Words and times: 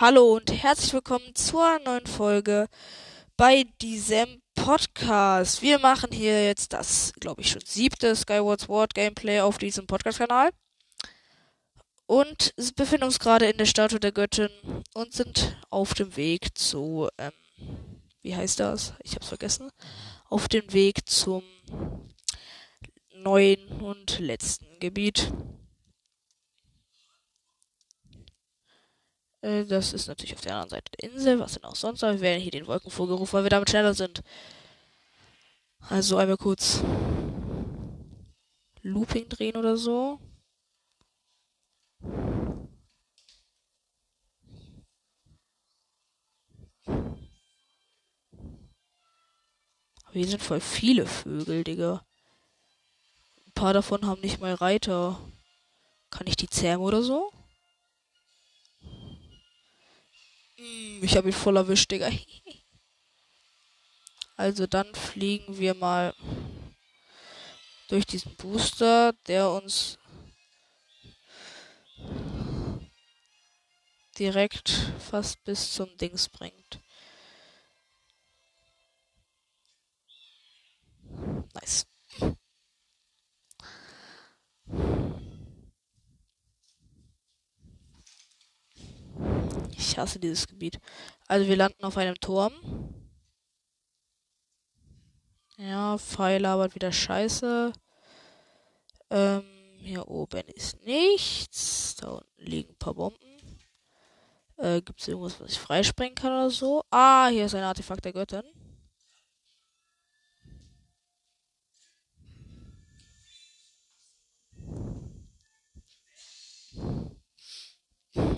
Hallo 0.00 0.36
und 0.36 0.50
herzlich 0.50 0.94
willkommen 0.94 1.34
zur 1.34 1.78
neuen 1.80 2.06
Folge 2.06 2.68
bei 3.36 3.66
diesem 3.82 4.40
Podcast. 4.54 5.60
Wir 5.60 5.78
machen 5.78 6.10
hier 6.10 6.42
jetzt 6.42 6.72
das, 6.72 7.12
glaube 7.20 7.42
ich, 7.42 7.50
schon 7.50 7.60
siebte 7.66 8.16
Skyward 8.16 8.62
Sword 8.62 8.94
Gameplay 8.94 9.40
auf 9.40 9.58
diesem 9.58 9.86
Podcast-Kanal. 9.86 10.52
Und 12.06 12.54
befinden 12.76 13.04
uns 13.04 13.18
gerade 13.18 13.50
in 13.50 13.58
der 13.58 13.66
Statue 13.66 14.00
der 14.00 14.12
Göttin 14.12 14.48
und 14.94 15.12
sind 15.12 15.60
auf 15.68 15.92
dem 15.92 16.16
Weg 16.16 16.56
zu, 16.56 17.10
ähm, 17.18 17.32
wie 18.22 18.34
heißt 18.34 18.58
das? 18.58 18.94
Ich 19.02 19.16
hab's 19.16 19.28
vergessen. 19.28 19.70
Auf 20.30 20.48
dem 20.48 20.72
Weg 20.72 21.10
zum 21.10 21.42
neuen 23.16 23.68
und 23.82 24.18
letzten 24.18 24.80
Gebiet. 24.80 25.30
Äh, 29.42 29.64
das 29.64 29.92
ist 29.92 30.08
natürlich 30.08 30.34
auf 30.34 30.40
der 30.40 30.52
anderen 30.52 30.70
Seite 30.70 30.92
der 30.98 31.10
Insel. 31.10 31.38
Was 31.38 31.54
denn 31.54 31.64
auch 31.64 31.76
sonst? 31.76 32.02
Aber 32.04 32.14
wir 32.14 32.20
werden 32.20 32.42
hier 32.42 32.52
den 32.52 32.66
Wolkenvogel 32.66 33.16
rufen, 33.16 33.34
weil 33.34 33.44
wir 33.44 33.50
damit 33.50 33.70
schneller 33.70 33.94
sind. 33.94 34.22
Also 35.88 36.16
einmal 36.18 36.36
kurz 36.36 36.82
Looping 38.82 39.28
drehen 39.28 39.56
oder 39.56 39.76
so. 39.76 40.20
Hier 50.12 50.26
sind 50.26 50.42
voll 50.42 50.60
viele 50.60 51.06
Vögel, 51.06 51.62
Digga. 51.62 52.04
Ein 53.46 53.52
paar 53.52 53.72
davon 53.72 54.06
haben 54.06 54.20
nicht 54.20 54.40
mal 54.40 54.54
Reiter. 54.54 55.20
Kann 56.10 56.26
ich 56.26 56.36
die 56.36 56.48
zähmen 56.48 56.80
oder 56.82 57.02
so? 57.02 57.32
Ich 61.02 61.16
habe 61.16 61.28
ihn 61.28 61.32
voll 61.32 61.56
erwischt, 61.56 61.90
Digga. 61.90 62.10
Also 64.36 64.66
dann 64.66 64.94
fliegen 64.94 65.58
wir 65.58 65.74
mal 65.74 66.14
durch 67.88 68.06
diesen 68.06 68.34
Booster, 68.36 69.12
der 69.26 69.50
uns 69.50 69.98
direkt 74.18 74.70
fast 74.98 75.44
bis 75.44 75.74
zum 75.74 75.94
Dings 75.98 76.30
bringt. 76.30 76.80
Nice. 81.54 81.89
Ich 89.90 89.98
hasse 89.98 90.20
dieses 90.20 90.46
Gebiet. 90.46 90.78
Also 91.26 91.48
wir 91.48 91.56
landen 91.56 91.82
auf 91.82 91.96
einem 91.96 92.14
Turm. 92.14 92.52
Ja, 95.58 95.98
Pfeil 95.98 96.40
labert 96.40 96.76
wieder 96.76 96.92
scheiße. 96.92 97.72
Ähm, 99.10 99.42
hier 99.78 100.06
oben 100.06 100.46
ist 100.54 100.80
nichts. 100.84 101.96
Da 101.96 102.10
unten 102.10 102.26
liegen 102.38 102.70
ein 102.70 102.78
paar 102.78 102.94
Bomben. 102.94 103.18
Äh, 104.58 104.80
Gibt 104.80 105.00
es 105.00 105.08
irgendwas, 105.08 105.40
was 105.40 105.50
ich 105.50 105.58
freisprengen 105.58 106.14
kann 106.14 106.32
oder 106.32 106.50
so? 106.50 106.84
Ah, 106.90 107.26
hier 107.26 107.46
ist 107.46 107.56
ein 107.56 107.64
Artefakt 107.64 108.04
der 108.04 108.12
Göttin. 108.12 108.44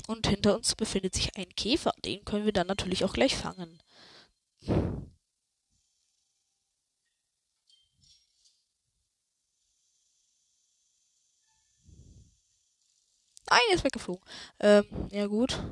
Und 0.07 0.27
hinter 0.27 0.57
uns 0.57 0.75
befindet 0.75 1.15
sich 1.15 1.37
ein 1.37 1.49
Käfer. 1.57 1.93
Den 2.05 2.25
können 2.25 2.45
wir 2.45 2.53
dann 2.53 2.67
natürlich 2.67 3.05
auch 3.05 3.13
gleich 3.13 3.37
fangen. 3.37 3.79
Nein, 13.51 13.61
er 13.71 13.75
ist 13.75 13.85
weggeflogen. 13.85 14.25
Ähm, 14.61 14.85
ja 15.11 15.27
gut. 15.27 15.63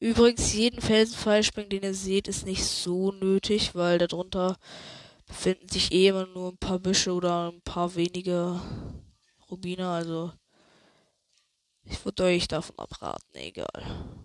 Übrigens, 0.00 0.52
jeden 0.54 0.80
Felsenpfeilspringen, 0.80 1.70
den 1.70 1.82
ihr 1.82 1.94
seht, 1.94 2.28
ist 2.28 2.46
nicht 2.46 2.64
so 2.64 3.12
nötig, 3.12 3.74
weil 3.74 3.98
darunter 3.98 4.58
befinden 5.26 5.68
sich 5.68 5.92
eh 5.92 6.08
immer 6.08 6.26
nur 6.26 6.52
ein 6.52 6.58
paar 6.58 6.78
Büsche 6.78 7.12
oder 7.12 7.52
ein 7.52 7.62
paar 7.62 7.94
wenige 7.94 8.60
Rubine, 9.50 9.88
also 9.88 10.32
ich 11.84 12.04
würde 12.04 12.24
euch 12.24 12.48
davon 12.48 12.78
abraten, 12.78 13.34
egal. 13.34 14.24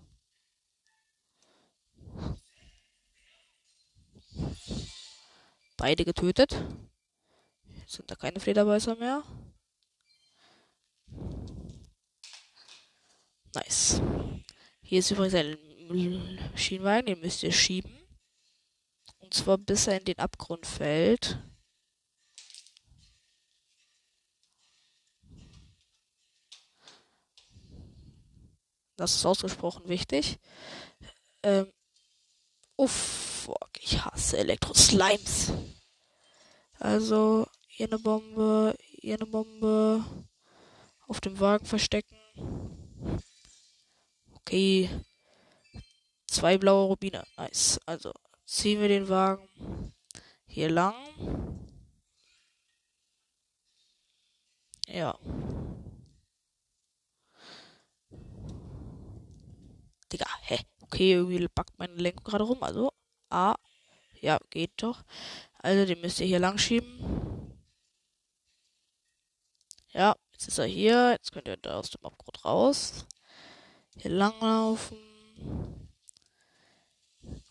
Beide 5.77 6.03
getötet. 6.03 6.55
Jetzt 7.77 7.93
sind 7.93 8.11
da 8.11 8.15
keine 8.15 8.39
Flederbeißer 8.39 8.95
mehr. 8.95 9.23
Nice. 13.55 14.01
Hier 14.81 14.99
ist 14.99 15.11
übrigens 15.11 15.33
ein 15.35 15.57
Schienenwagen, 16.55 17.05
den 17.07 17.19
müsst 17.19 17.43
ihr 17.43 17.51
schieben. 17.51 17.97
Und 19.19 19.33
zwar 19.33 19.57
bis 19.57 19.87
er 19.87 19.99
in 19.99 20.05
den 20.05 20.19
Abgrund 20.19 20.65
fällt. 20.65 21.39
Das 28.99 29.15
ist 29.15 29.25
ausgesprochen 29.25 29.87
wichtig. 29.87 30.39
Ähm, 31.41 31.71
uff, 32.75 32.91
fuck, 33.45 33.69
ich 33.79 34.03
hasse 34.03 34.37
Elektro-Slimes. 34.37 35.53
Also, 36.79 37.47
hier 37.67 37.87
eine 37.87 37.99
Bombe, 37.99 38.75
hier 39.01 39.15
eine 39.15 39.25
Bombe. 39.25 40.03
Auf 41.07 41.21
dem 41.21 41.39
Wagen 41.39 41.65
verstecken. 41.65 42.17
Okay. 44.35 44.89
Zwei 46.27 46.57
blaue 46.57 46.87
Rubine. 46.87 47.23
Nice. 47.37 47.79
Also, 47.85 48.11
ziehen 48.45 48.81
wir 48.81 48.89
den 48.89 49.07
Wagen 49.07 49.93
hier 50.45 50.69
lang. 50.69 50.95
Ja. 54.87 55.17
Digga, 60.11 60.25
hä? 60.41 60.57
Okay, 60.91 61.13
irgendwie 61.13 61.47
backt 61.47 61.77
meine 61.77 61.93
Lenkung 61.93 62.23
gerade 62.23 62.43
rum. 62.43 62.63
Also, 62.63 62.91
A. 63.29 63.55
Ja, 64.21 64.39
geht 64.49 64.71
doch. 64.77 65.03
Also, 65.59 65.85
den 65.85 66.01
müsst 66.01 66.19
ihr 66.19 66.25
hier 66.25 66.39
lang 66.39 66.57
schieben. 66.57 67.59
Ja, 69.89 70.15
jetzt 70.31 70.47
ist 70.47 70.57
er 70.57 70.65
hier. 70.65 71.11
Jetzt 71.11 71.31
könnt 71.31 71.47
ihr 71.47 71.57
da 71.57 71.77
aus 71.77 71.91
dem 71.91 72.03
Abgrund 72.03 72.43
raus. 72.43 73.05
Hier 73.97 74.09
langlaufen. 74.09 74.97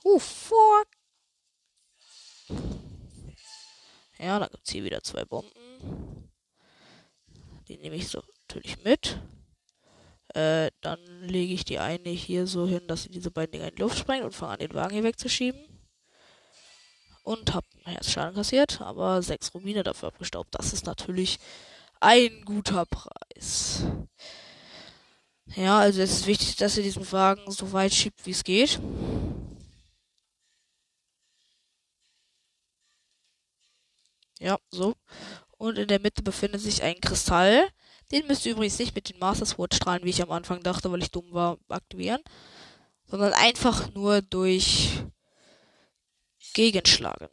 Uh, 0.02 0.18
fuck. 0.18 0.88
Ja, 4.18 4.40
dann 4.40 4.50
gibt's 4.50 4.72
hier 4.72 4.82
wieder 4.82 5.02
zwei 5.04 5.24
Bomben. 5.24 6.32
Die 7.68 7.76
nehme 7.76 7.94
ich 7.94 8.08
so 8.08 8.20
natürlich 8.48 8.82
mit. 8.82 9.20
Äh, 10.34 10.70
dann 10.80 11.00
lege 11.22 11.54
ich 11.54 11.64
die 11.64 11.78
eine 11.78 12.10
hier 12.10 12.46
so 12.46 12.66
hin, 12.66 12.86
dass 12.86 13.04
sie 13.04 13.08
diese 13.10 13.30
beiden 13.30 13.52
Dinger 13.52 13.68
in 13.68 13.76
die 13.76 13.82
Luft 13.82 13.98
sprengt 13.98 14.24
und 14.24 14.34
fange 14.34 14.52
an, 14.52 14.58
den 14.58 14.74
Wagen 14.74 14.94
hier 14.94 15.04
wegzuschieben. 15.04 15.60
Und 17.22 17.54
hab 17.54 17.64
Herzschaden 17.84 18.34
kassiert, 18.34 18.80
aber 18.80 19.22
sechs 19.22 19.52
Rubine 19.54 19.82
dafür 19.82 20.08
abgestaubt. 20.08 20.54
Das 20.54 20.72
ist 20.72 20.86
natürlich 20.86 21.38
ein 22.00 22.44
guter 22.44 22.86
Preis. 22.86 23.82
Ja, 25.56 25.78
also 25.78 26.02
es 26.02 26.12
ist 26.12 26.26
wichtig, 26.26 26.56
dass 26.56 26.76
ihr 26.76 26.82
diesen 26.82 27.10
Wagen 27.10 27.50
so 27.50 27.72
weit 27.72 27.92
schiebt, 27.94 28.24
wie 28.26 28.30
es 28.30 28.44
geht. 28.44 28.78
Ja, 34.40 34.58
so. 34.70 34.94
Und 35.58 35.78
in 35.78 35.88
der 35.88 36.00
Mitte 36.00 36.22
befindet 36.22 36.60
sich 36.60 36.82
ein 36.82 37.00
Kristall. 37.00 37.68
Den 38.10 38.26
müsst 38.26 38.46
ihr 38.46 38.52
übrigens 38.52 38.78
nicht 38.78 38.94
mit 38.94 39.08
den 39.10 39.18
Master 39.18 39.44
Sword 39.46 39.74
Strahlen, 39.74 40.04
wie 40.04 40.10
ich 40.10 40.22
am 40.22 40.30
Anfang 40.30 40.62
dachte, 40.62 40.90
weil 40.90 41.02
ich 41.02 41.10
dumm 41.10 41.30
war, 41.32 41.58
aktivieren. 41.68 42.22
Sondern 43.06 43.32
einfach 43.32 43.92
nur 43.94 44.22
durch 44.22 45.02
Gegenschlagen. 46.54 47.28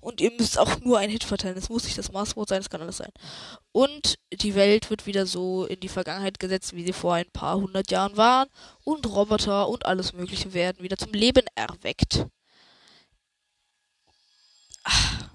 Und 0.00 0.20
ihr 0.20 0.30
müsst 0.30 0.58
auch 0.58 0.80
nur 0.80 0.98
einen 0.98 1.12
Hit 1.12 1.24
verteilen. 1.24 1.58
Es 1.58 1.68
muss 1.68 1.84
nicht 1.84 1.98
das 1.98 2.12
Maßwort 2.12 2.48
sein, 2.48 2.60
es 2.60 2.70
kann 2.70 2.80
alles 2.80 2.98
sein. 2.98 3.12
Und 3.72 4.18
die 4.32 4.54
Welt 4.54 4.90
wird 4.90 5.06
wieder 5.06 5.26
so 5.26 5.66
in 5.66 5.80
die 5.80 5.88
Vergangenheit 5.88 6.38
gesetzt, 6.38 6.74
wie 6.74 6.84
sie 6.84 6.92
vor 6.92 7.14
ein 7.14 7.30
paar 7.32 7.56
hundert 7.56 7.90
Jahren 7.90 8.16
waren. 8.16 8.48
Und 8.84 9.06
Roboter 9.06 9.68
und 9.68 9.86
alles 9.86 10.12
Mögliche 10.12 10.54
werden 10.54 10.82
wieder 10.82 10.96
zum 10.96 11.12
Leben 11.12 11.44
erweckt. 11.56 12.26
Ach. 14.84 15.28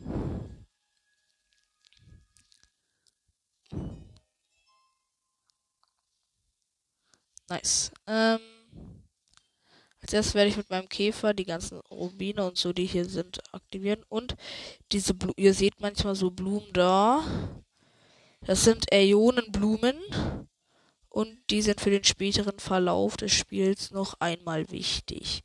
Nice. 7.49 7.91
Ähm, 8.07 8.39
als 10.01 10.11
erstes 10.11 10.33
werde 10.35 10.49
ich 10.49 10.57
mit 10.57 10.69
meinem 10.69 10.89
Käfer 10.89 11.33
die 11.33 11.45
ganzen 11.45 11.79
Rubine 11.89 12.45
und 12.45 12.57
so, 12.57 12.73
die 12.73 12.85
hier 12.85 13.05
sind, 13.05 13.41
aktivieren. 13.53 14.03
Und 14.09 14.35
diese 14.91 15.13
Blumen, 15.13 15.35
ihr 15.37 15.53
seht 15.53 15.79
manchmal 15.79 16.15
so 16.15 16.31
Blumen 16.31 16.73
da. 16.73 17.23
Das 18.41 18.63
sind 18.63 18.91
Äonenblumen. 18.91 19.95
Und 21.09 21.37
die 21.51 21.61
sind 21.61 21.79
für 21.79 21.91
den 21.91 22.03
späteren 22.03 22.59
Verlauf 22.59 23.17
des 23.17 23.31
Spiels 23.31 23.91
noch 23.91 24.15
einmal 24.19 24.69
wichtig. 24.71 25.43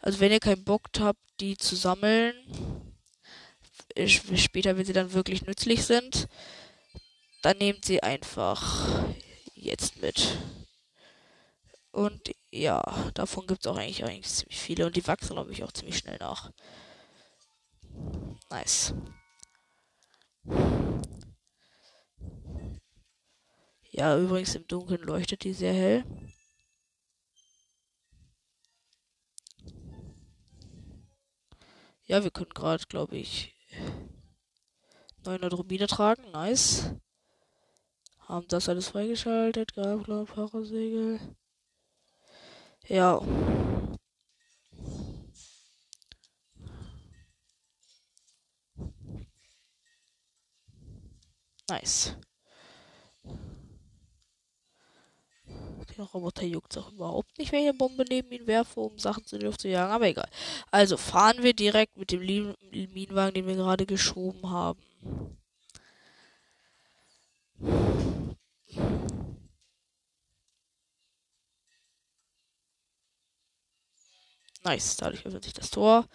Also 0.00 0.20
wenn 0.20 0.32
ihr 0.32 0.40
keinen 0.40 0.64
Bock 0.64 0.88
habt, 0.98 1.20
die 1.40 1.56
zu 1.56 1.76
sammeln, 1.76 2.34
später, 3.96 4.76
wenn 4.76 4.84
sie 4.84 4.92
dann 4.92 5.12
wirklich 5.12 5.46
nützlich 5.46 5.84
sind, 5.84 6.26
dann 7.44 7.58
nehmt 7.58 7.84
sie 7.84 8.02
einfach 8.02 9.04
jetzt 9.54 10.00
mit. 10.00 10.38
Und 11.90 12.34
ja, 12.50 12.82
davon 13.12 13.46
gibt 13.46 13.60
es 13.60 13.66
auch 13.70 13.76
eigentlich, 13.76 14.02
eigentlich 14.02 14.32
ziemlich 14.32 14.58
viele. 14.58 14.86
Und 14.86 14.96
die 14.96 15.06
wachsen, 15.06 15.34
glaube 15.34 15.52
ich, 15.52 15.62
auch 15.62 15.72
ziemlich 15.72 15.98
schnell 15.98 16.16
nach. 16.16 16.50
Nice. 18.48 18.94
Ja, 23.90 24.18
übrigens 24.18 24.54
im 24.54 24.66
Dunkeln 24.66 25.02
leuchtet 25.02 25.44
die 25.44 25.52
sehr 25.52 25.74
hell. 25.74 26.04
Ja, 32.06 32.24
wir 32.24 32.30
können 32.30 32.54
gerade, 32.54 32.84
glaube 32.86 33.18
ich, 33.18 33.54
900 35.24 35.52
Rubine 35.52 35.86
tragen. 35.86 36.30
Nice. 36.32 36.94
Haben 38.26 38.48
das 38.48 38.68
alles 38.68 38.88
freigeschaltet. 38.88 39.74
Gabler, 39.74 40.24
Parasegel. 40.24 41.20
Ja. 42.88 43.20
Nice. 51.68 52.16
Der 55.96 56.04
Roboter 56.06 56.44
juckt 56.44 56.76
auch 56.76 56.90
überhaupt 56.92 57.38
nicht, 57.38 57.52
wenn 57.52 57.60
ich 57.60 57.68
eine 57.68 57.78
Bombe 57.78 58.04
neben 58.08 58.32
ihn 58.32 58.46
werfe, 58.48 58.80
um 58.80 58.98
Sachen 58.98 59.24
zu 59.26 59.38
Luft 59.38 59.60
zu 59.60 59.68
jagen, 59.68 59.92
aber 59.92 60.08
egal. 60.08 60.28
Also 60.72 60.96
fahren 60.96 61.42
wir 61.42 61.54
direkt 61.54 61.96
mit 61.96 62.10
dem 62.10 62.20
Minenwagen, 62.20 63.34
den 63.34 63.46
wir 63.46 63.54
gerade 63.54 63.86
geschoben 63.86 64.50
haben. 64.50 64.82
Nice, 74.64 74.96
dadurch 74.96 75.26
öffnet 75.26 75.44
sich 75.44 75.52
das 75.52 75.70
Tor. 75.70 76.08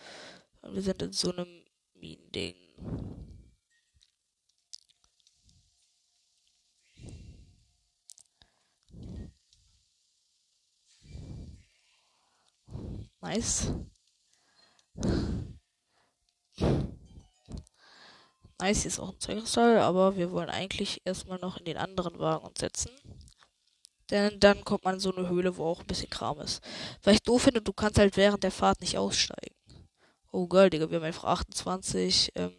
Und 0.61 0.73
wir 0.73 0.81
sind 0.81 1.01
in 1.03 1.13
so 1.13 1.31
einem 1.31 1.63
Minending. 1.93 2.55
Nice. 13.21 13.73
Nice, 18.61 18.85
ist 18.85 18.99
auch 18.99 19.13
ein 19.13 19.19
Zeugkristall, 19.19 19.77
aber 19.79 20.17
wir 20.17 20.31
wollen 20.31 20.49
eigentlich 20.49 21.01
erstmal 21.05 21.39
noch 21.39 21.57
in 21.57 21.65
den 21.65 21.77
anderen 21.77 22.19
Wagen 22.19 22.45
uns 22.45 22.59
setzen. 22.59 22.91
Denn 24.09 24.39
dann 24.39 24.65
kommt 24.65 24.83
man 24.83 24.95
in 24.95 24.99
so 24.99 25.15
eine 25.15 25.29
Höhle, 25.29 25.55
wo 25.55 25.65
auch 25.65 25.79
ein 25.79 25.87
bisschen 25.87 26.09
Kram 26.09 26.39
ist. 26.41 26.61
Weil 27.03 27.15
ich 27.15 27.21
doof 27.21 27.43
finde, 27.43 27.61
du 27.61 27.71
kannst 27.71 27.99
halt 27.99 28.17
während 28.17 28.43
der 28.43 28.51
Fahrt 28.51 28.81
nicht 28.81 28.97
aussteigen. 28.97 29.55
Oh 30.31 30.47
geil, 30.47 30.69
Digga, 30.69 30.89
wir 30.89 30.97
haben 30.97 31.05
einfach 31.05 31.25
28 31.25 32.31
ähm, 32.35 32.53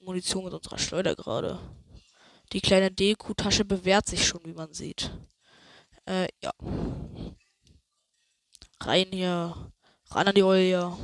Munition 0.00 0.44
mit 0.44 0.52
unserer 0.52 0.78
Schleuder 0.78 1.14
gerade. 1.14 1.58
Die 2.52 2.60
kleine 2.60 2.90
Deku-Tasche 2.90 3.64
bewährt 3.64 4.06
sich 4.06 4.26
schon, 4.26 4.44
wie 4.44 4.52
man 4.52 4.72
sieht. 4.74 5.10
Äh, 6.04 6.28
ja. 6.42 6.52
Rein 8.80 9.06
hier. 9.10 9.72
Ran 10.10 10.28
an 10.28 10.34
die 10.34 10.42
Olle. 10.42 10.96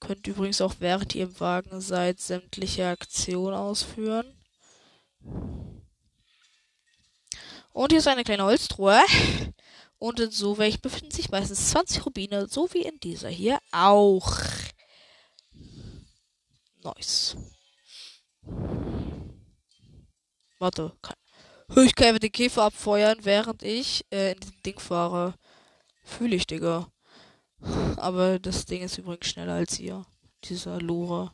Könnt 0.00 0.26
übrigens 0.26 0.60
auch 0.60 0.74
während 0.78 1.14
ihr 1.14 1.24
im 1.24 1.40
Wagen 1.40 1.80
seid 1.80 2.20
sämtliche 2.20 2.88
Aktionen 2.88 3.54
ausführen. 3.54 4.36
Und 7.72 7.92
hier 7.92 7.98
ist 7.98 8.08
eine 8.08 8.24
kleine 8.24 8.44
Holztruhe. 8.44 9.00
Und 9.98 10.20
in 10.20 10.30
so 10.30 10.58
welchen 10.58 10.80
befinden 10.82 11.10
sich 11.10 11.30
meistens 11.30 11.70
20 11.70 12.04
Rubine, 12.04 12.46
so 12.48 12.72
wie 12.72 12.82
in 12.82 13.00
dieser 13.00 13.30
hier 13.30 13.58
auch. 13.72 14.30
Nice. 16.82 17.36
Warte, 20.58 20.92
kann, 21.02 21.16
ich 21.84 21.94
kann 21.94 22.16
den 22.16 22.32
Käfer 22.32 22.64
abfeuern, 22.64 23.18
während 23.22 23.62
ich 23.62 24.04
äh, 24.10 24.32
in 24.32 24.40
diesem 24.40 24.62
Ding 24.62 24.78
fahre. 24.78 25.34
Fühle 26.04 26.36
ich, 26.36 26.46
Digga. 26.46 26.90
Aber 27.96 28.38
das 28.38 28.66
Ding 28.66 28.82
ist 28.82 28.98
übrigens 28.98 29.26
schneller 29.26 29.54
als 29.54 29.78
ihr. 29.80 30.04
Dieser 30.44 30.80
Lore. 30.80 31.32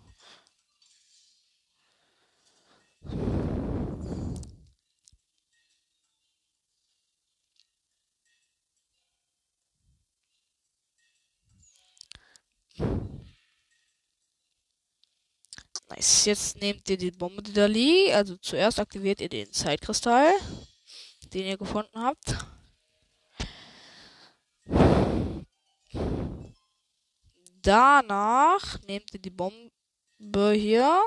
Nice. 15.97 16.25
Jetzt 16.25 16.61
nehmt 16.61 16.89
ihr 16.89 16.97
die 16.97 17.11
Bombe, 17.11 17.43
die 17.43 17.53
da 17.53 17.67
liegt. 17.67 18.15
Also 18.15 18.37
zuerst 18.37 18.81
aktiviert 18.81 19.21
ihr 19.21 19.29
den 19.29 19.53
Zeitkristall, 19.53 20.33
den 21.33 21.47
ihr 21.47 21.59
gefunden 21.59 21.99
habt. 21.99 22.37
Danach 27.63 28.81
nehmt 28.89 29.15
ihr 29.15 29.21
die 29.21 29.31
Bombe 29.31 30.53
hier 30.53 31.01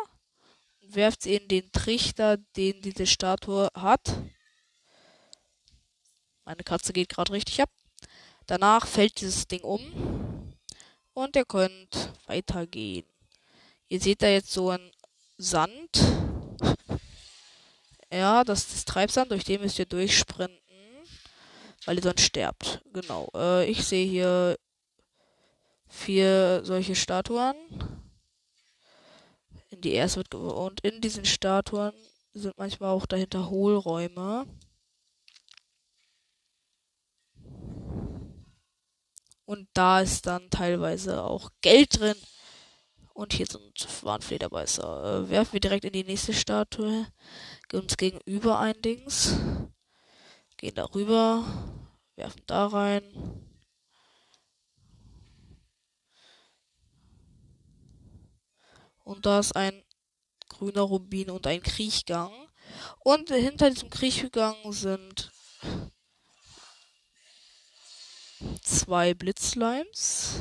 und 0.82 0.96
werft 0.96 1.24
sie 1.24 1.36
in 1.36 1.50
den 1.50 1.70
Trichter, 1.74 2.38
den 2.56 2.82
diese 2.82 3.06
Statue 3.06 3.68
hat. 3.76 4.16
Meine 6.46 6.64
Katze 6.64 6.94
geht 6.94 7.10
gerade 7.10 7.34
richtig 7.34 7.62
ab. 7.62 7.70
Danach 8.48 8.88
fällt 8.88 9.20
dieses 9.20 9.48
Ding 9.48 9.62
um 9.62 10.54
und 11.14 11.36
ihr 11.36 11.46
könnt 11.46 12.14
weitergehen. 12.28 13.06
Ihr 13.90 14.00
seht 14.00 14.22
da 14.22 14.28
jetzt 14.28 14.52
so 14.52 14.70
ein 14.70 14.92
Sand. 15.38 15.90
Ja, 18.14 18.46
das 18.46 18.74
ist 18.74 18.88
Treibsand, 18.88 19.32
durch 19.32 19.44
den 19.44 19.60
müsst 19.60 19.78
ihr 19.78 19.88
durchsprinten, 19.88 20.58
weil 21.84 21.98
ihr 21.98 22.04
sonst 22.04 22.22
sterbt. 22.22 22.82
Genau. 22.94 23.30
Äh, 23.36 23.70
ich 23.70 23.84
sehe 23.84 24.08
hier 24.08 24.58
vier 25.96 26.62
solche 26.64 26.96
Statuen. 26.96 27.56
In 29.70 29.82
die 29.82 29.94
erste 29.94 30.18
wird 30.18 30.36
und 30.36 30.82
in 30.82 31.02
diesen 31.02 31.26
Statuen 31.26 31.94
sind 32.34 32.58
manchmal 32.58 32.90
auch 32.90 33.06
dahinter 33.06 33.50
Hohlräume. 33.50 34.46
Und 39.46 39.68
da 39.74 40.02
ist 40.02 40.26
dann 40.26 40.50
teilweise 40.50 41.24
auch 41.24 41.52
Geld 41.62 42.00
drin. 42.00 42.16
Und 43.14 43.34
hier 43.34 43.46
sind 43.46 44.04
Warnflederbeißer. 44.04 45.26
Äh, 45.26 45.30
werfen 45.30 45.54
wir 45.54 45.60
direkt 45.60 45.86
in 45.86 45.94
die 45.94 46.04
nächste 46.04 46.34
Statue. 46.34 47.08
Uns 47.72 47.96
gegenüber 47.96 48.60
ein 48.60 48.82
Dings. 48.82 49.38
Gehen 50.58 50.76
darüber. 50.76 51.46
Werfen 52.16 52.42
da 52.48 52.68
rein. 52.68 53.45
Und 59.06 59.26
da 59.26 59.40
ist 59.40 59.56
ein 59.56 59.84
grüner 60.50 60.82
Rubin 60.82 61.30
und 61.30 61.48
ein 61.48 61.62
Kriechgang. 61.62 62.34
Und 63.00 63.30
hinter 63.30 63.70
diesem 63.70 63.90
Kriechgang 63.90 64.56
sind 64.74 65.32
zwei 68.62 69.14
Blitzslimes. 69.14 70.40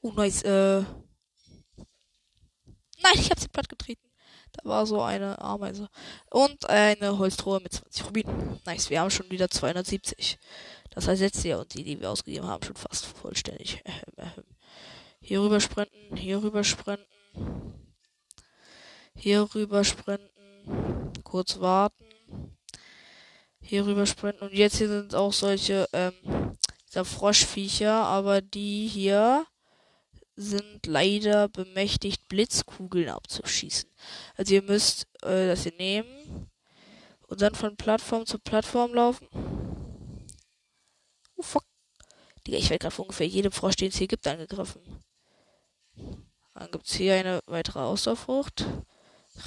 Oh, 0.00 0.12
nice. 0.12 0.42
Äh, 0.42 0.84
Nein, 3.02 3.14
ich 3.14 3.30
habe 3.30 3.40
sie 3.40 3.48
platt 3.48 3.68
getreten. 3.68 4.08
Da 4.52 4.68
war 4.68 4.86
so 4.86 5.02
eine 5.02 5.38
Ameise. 5.40 5.88
Und 6.30 6.68
eine 6.68 7.18
Holztruhe 7.18 7.60
mit 7.60 7.72
20 7.72 8.06
Rubinen. 8.06 8.60
Nice, 8.64 8.90
wir 8.90 9.00
haben 9.00 9.10
schon 9.10 9.30
wieder 9.30 9.48
270. 9.48 10.38
Das 10.90 11.06
heißt, 11.06 11.20
jetzt 11.20 11.42
hier 11.42 11.60
und 11.60 11.72
die, 11.74 11.84
die 11.84 12.00
wir 12.00 12.10
ausgegeben 12.10 12.46
haben, 12.46 12.64
schon 12.64 12.76
fast 12.76 13.06
vollständig. 13.06 13.82
Hier 15.20 15.42
rüber 15.42 15.60
sprinten, 15.60 16.16
hier 16.16 16.42
rüber 16.42 16.64
sprinten. 16.64 17.04
Hier 19.14 19.48
rüber 19.54 19.84
sprinten. 19.84 21.12
Kurz 21.24 21.60
warten. 21.60 22.04
hier 23.60 23.84
rüber 23.84 24.06
sprinten. 24.06 24.44
Und 24.44 24.52
jetzt 24.54 24.78
hier 24.78 24.88
sind 24.88 25.14
auch 25.14 25.32
solche, 25.32 25.88
ähm, 25.92 26.12
Froschviecher, 27.04 27.92
aber 27.92 28.40
die 28.40 28.88
hier 28.88 29.46
sind 30.36 30.86
leider 30.86 31.48
bemächtigt, 31.48 32.28
Blitzkugeln 32.28 33.08
abzuschießen. 33.08 33.90
Also 34.36 34.54
ihr 34.54 34.62
müsst 34.62 35.06
äh, 35.22 35.48
das 35.48 35.64
hier 35.64 35.74
nehmen 35.74 36.48
und 37.26 37.42
dann 37.42 37.54
von 37.54 37.76
Plattform 37.76 38.24
zu 38.24 38.38
Plattform 38.38 38.94
laufen. 38.94 39.28
Oh 41.36 41.42
fuck. 41.42 41.64
Digga, 42.46 42.58
ich 42.58 42.70
werde 42.70 42.82
gerade 42.82 42.94
von 42.94 43.04
ungefähr 43.04 43.26
jedem 43.26 43.52
Frosch, 43.52 43.76
den 43.76 43.88
es 43.88 43.96
hier 43.96 44.08
gibt, 44.08 44.26
angegriffen. 44.26 44.80
Dann 46.58 46.72
gibt 46.72 46.88
es 46.88 46.94
hier 46.94 47.14
eine 47.14 47.40
weitere 47.46 47.78
Ausdauerfrucht. 47.78 48.66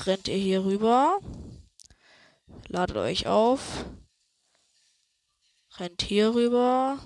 Rennt 0.06 0.30
ihr 0.30 0.38
hier 0.38 0.64
rüber. 0.64 1.20
Ladet 2.68 2.96
euch 2.96 3.28
auf. 3.28 3.86
Rennt 5.78 6.02
hier 6.04 6.34
rüber. 6.34 7.00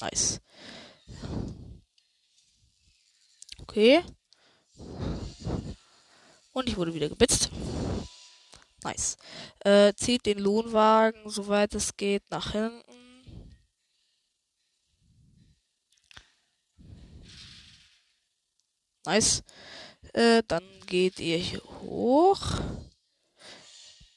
Nice. 0.00 0.40
Okay. 3.62 4.04
Und 6.52 6.68
ich 6.68 6.76
wurde 6.76 6.94
wieder 6.94 7.08
gebitzt. 7.08 7.50
Nice. 8.84 9.18
Äh, 9.64 9.92
zieht 9.94 10.24
den 10.26 10.38
Lohnwagen, 10.38 11.28
soweit 11.28 11.74
es 11.74 11.96
geht, 11.96 12.30
nach 12.30 12.52
hinten. 12.52 12.89
Nice. 19.10 19.42
Äh, 20.12 20.44
dann 20.46 20.62
geht 20.86 21.18
ihr 21.18 21.36
hier 21.36 21.60
hoch. 21.80 22.60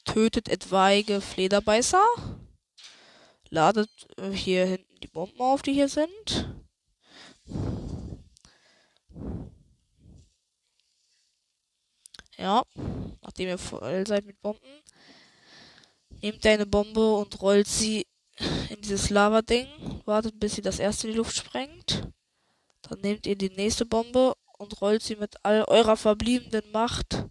Tötet 0.04 0.48
etwaige 0.48 1.20
Flederbeißer. 1.20 2.06
Ladet 3.48 3.90
äh, 4.18 4.30
hier 4.30 4.66
hinten 4.66 5.00
die 5.02 5.08
Bomben 5.08 5.40
auf, 5.40 5.62
die 5.62 5.72
hier 5.72 5.88
sind. 5.88 6.48
Ja, 12.38 12.62
nachdem 13.22 13.48
ihr 13.48 13.58
voll 13.58 14.06
seid 14.06 14.26
mit 14.26 14.40
Bomben, 14.42 14.82
nehmt 16.22 16.44
ihr 16.44 16.52
eine 16.52 16.66
Bombe 16.66 17.16
und 17.16 17.42
rollt 17.42 17.66
sie 17.66 18.06
in 18.70 18.80
dieses 18.80 19.10
Lava-Ding. 19.10 19.66
Wartet, 20.04 20.38
bis 20.38 20.54
sie 20.54 20.62
das 20.62 20.78
erste 20.78 21.08
in 21.08 21.14
die 21.14 21.18
Luft 21.18 21.34
sprengt. 21.34 22.06
Dann 22.82 23.00
nehmt 23.00 23.26
ihr 23.26 23.34
die 23.34 23.50
nächste 23.50 23.86
Bombe 23.86 24.36
und 24.58 24.80
rollt 24.80 25.02
sie 25.02 25.16
mit 25.16 25.44
all 25.44 25.64
eurer 25.64 25.96
verbliebenen 25.96 26.70
Macht 26.72 27.26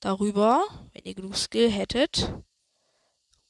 darüber, 0.00 0.64
wenn 0.92 1.04
ihr 1.04 1.14
genug 1.14 1.36
Skill 1.36 1.70
hättet. 1.70 2.32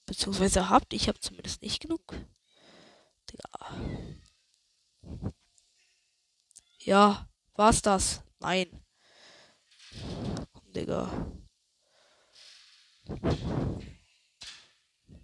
Beziehungsweise 0.06 0.68
habt, 0.68 0.92
ich 0.92 1.08
habe 1.08 1.18
zumindest 1.20 1.62
nicht 1.62 1.80
genug. 1.80 2.14
Digga. 3.30 3.50
Ja, 6.78 7.28
war's 7.54 7.82
das? 7.82 8.22
Nein. 8.40 8.68
Digga. 10.74 11.32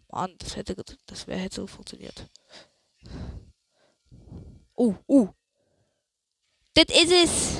Mann, 0.08 0.34
das 0.38 0.56
hätte, 0.56 0.74
das 1.06 1.26
wäre 1.26 1.38
hätte 1.38 1.66
funktioniert. 1.68 2.28
Oh, 4.74 4.94
oh. 5.06 5.28
Das 6.74 6.86
ist 6.88 7.12
es. 7.12 7.56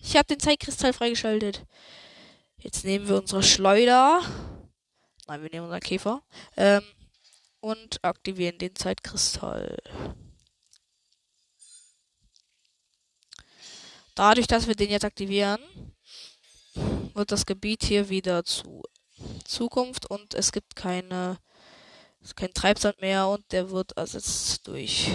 Ich 0.00 0.16
habe 0.16 0.26
den 0.26 0.40
Zeitkristall 0.40 0.92
freigeschaltet. 0.92 1.64
Jetzt 2.58 2.84
nehmen 2.84 3.08
wir 3.08 3.16
unsere 3.16 3.42
Schleuder. 3.42 4.22
Nein, 5.26 5.42
wir 5.42 5.50
nehmen 5.50 5.64
unseren 5.64 5.80
Käfer. 5.80 6.22
Ähm, 6.56 6.82
und 7.60 8.02
aktivieren 8.02 8.58
den 8.58 8.74
Zeitkristall. 8.74 9.76
Dadurch, 14.14 14.46
dass 14.46 14.66
wir 14.66 14.74
den 14.74 14.90
jetzt 14.90 15.04
aktivieren, 15.04 15.60
wird 17.14 17.32
das 17.32 17.46
Gebiet 17.46 17.84
hier 17.84 18.08
wieder 18.08 18.44
zu 18.44 18.82
Zukunft 19.44 20.10
und 20.10 20.34
es 20.34 20.52
gibt 20.52 20.76
keine 20.76 21.38
kein 22.36 22.54
Treibsand 22.54 23.00
mehr 23.00 23.28
und 23.28 23.50
der 23.52 23.70
wird 23.70 23.96
ersetzt 23.96 24.66
durch 24.68 25.10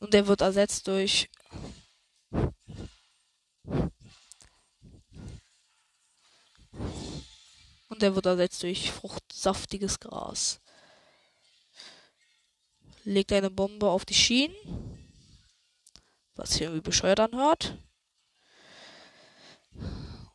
und 0.00 0.14
der 0.14 0.26
wird 0.26 0.40
ersetzt 0.40 0.86
durch 0.88 1.30
und 7.88 8.02
der 8.02 8.14
wird 8.14 8.26
ersetzt 8.26 8.62
durch 8.62 8.90
fruchtsaftiges 8.90 10.00
Gras. 10.00 10.60
Legt 13.04 13.32
eine 13.32 13.50
Bombe 13.50 13.88
auf 13.88 14.04
die 14.04 14.14
Schienen 14.14 14.92
was 16.34 16.52
sich 16.52 16.62
irgendwie 16.62 16.80
bescheuert 16.80 17.20
anhört. 17.20 17.76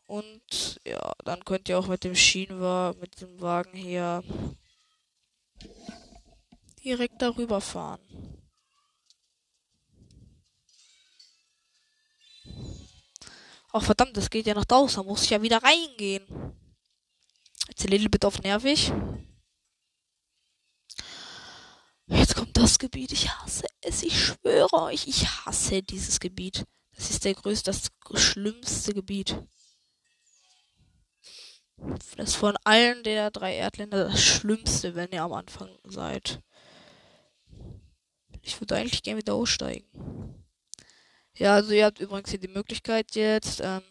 Und 0.05 0.79
ja, 0.85 1.11
dann 1.25 1.43
könnt 1.43 1.67
ihr 1.69 1.77
auch 1.77 1.87
mit 1.87 2.03
dem 2.03 2.15
Schienenwagen, 2.15 3.01
mit 3.01 3.19
dem 3.19 3.41
Wagen 3.41 3.77
hier 3.77 4.23
direkt 6.87 7.21
darüber 7.21 7.59
fahren. 7.59 7.99
Ach 13.73 13.83
verdammt, 13.83 14.15
das 14.15 14.29
geht 14.29 14.47
ja 14.47 14.53
nach 14.53 14.65
draußen, 14.65 15.03
da 15.03 15.07
muss 15.07 15.23
ich 15.23 15.31
ja 15.31 15.41
wieder 15.41 15.61
reingehen. 15.61 16.25
Jetzt 17.67 17.83
ein 17.83 17.91
little 17.91 18.09
bit 18.09 18.23
auf 18.23 18.41
nervig. 18.41 18.93
Jetzt 22.07 22.35
kommt 22.35 22.55
das 22.55 22.79
Gebiet. 22.79 23.11
Ich 23.11 23.29
hasse 23.29 23.67
es. 23.81 24.01
Ich 24.03 24.17
schwöre 24.17 24.81
euch, 24.83 25.07
ich 25.07 25.27
hasse 25.27 25.83
dieses 25.83 26.21
Gebiet. 26.21 26.63
Das 26.95 27.09
ist 27.09 27.25
der 27.25 27.33
größte, 27.33 27.69
das 27.69 27.91
schlimmste 28.15 28.93
Gebiet. 28.93 29.43
Das 31.75 32.29
ist 32.29 32.35
von 32.35 32.55
allen 32.63 33.03
der 33.03 33.29
drei 33.29 33.55
Erdländer 33.55 34.05
das 34.05 34.23
schlimmste, 34.23 34.95
wenn 34.95 35.11
ihr 35.11 35.23
am 35.23 35.33
Anfang 35.33 35.77
seid. 35.83 36.41
Ich 38.47 38.61
würde 38.61 38.77
eigentlich 38.77 39.03
gerne 39.03 39.19
wieder 39.19 39.33
aussteigen. 39.33 39.83
Ja, 41.35 41.55
also 41.55 41.73
ihr 41.73 41.83
habt 41.83 41.99
übrigens 41.99 42.29
hier 42.29 42.39
die 42.39 42.47
Möglichkeit 42.47 43.13
jetzt, 43.13 43.59
ähm, 43.61 43.81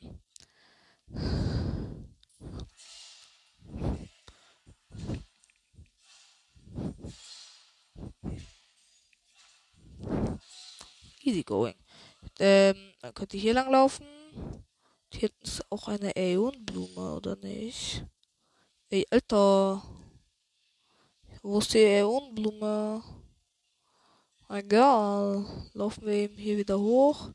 easy 11.23 11.43
going. 11.43 11.75
Ähm, 12.39 12.95
dann 13.03 13.13
könnt 13.13 13.35
ihr 13.35 13.41
hier 13.41 13.53
lang 13.53 13.71
laufen. 13.71 14.07
Hier 15.13 15.29
ist 15.43 15.71
auch 15.71 15.89
eine 15.89 16.17
Äonblume, 16.17 17.15
oder 17.15 17.37
nicht? 17.37 18.07
Ey, 18.89 19.07
Alter. 19.11 19.83
Wo 21.43 21.59
ist 21.59 21.75
die 21.75 21.81
Äonblume? 21.81 23.05
Egal. 24.49 25.45
Laufen 25.75 26.07
wir 26.07 26.13
eben 26.15 26.37
hier 26.37 26.57
wieder 26.57 26.79
hoch. 26.79 27.31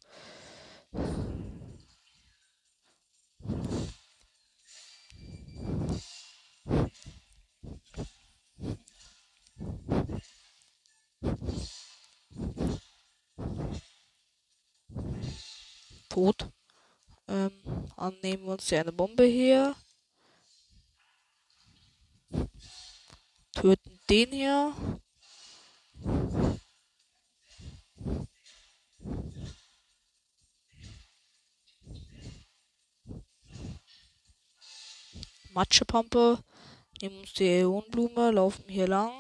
tot. 16.12 16.50
Ähm, 17.28 17.52
annehmen 17.96 18.44
wir 18.44 18.54
uns 18.54 18.68
hier 18.68 18.82
eine 18.82 18.92
Bombe 18.92 19.24
hier. 19.24 19.76
Töten 23.54 24.00
den 24.10 24.32
hier. 24.32 24.74
Matschepampe. 35.62 36.40
Nehmen 37.02 37.20
uns 37.20 37.34
die 37.34 37.48
Äonblume, 37.48 38.32
laufen 38.32 38.64
hier 38.68 38.88
lang. 38.88 39.12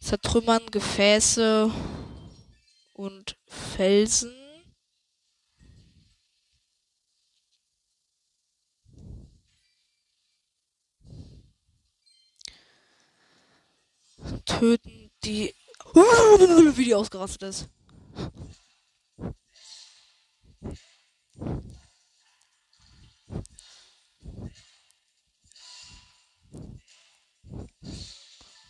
Zertrümmern 0.00 0.66
Gefäße 0.72 1.70
und 2.94 3.36
Felsen. 3.46 4.34
töten 14.46 15.10
die. 15.22 15.54
Wie 15.94 16.84
die 16.86 16.94
ausgerastet 16.94 17.42
ist. 17.42 17.68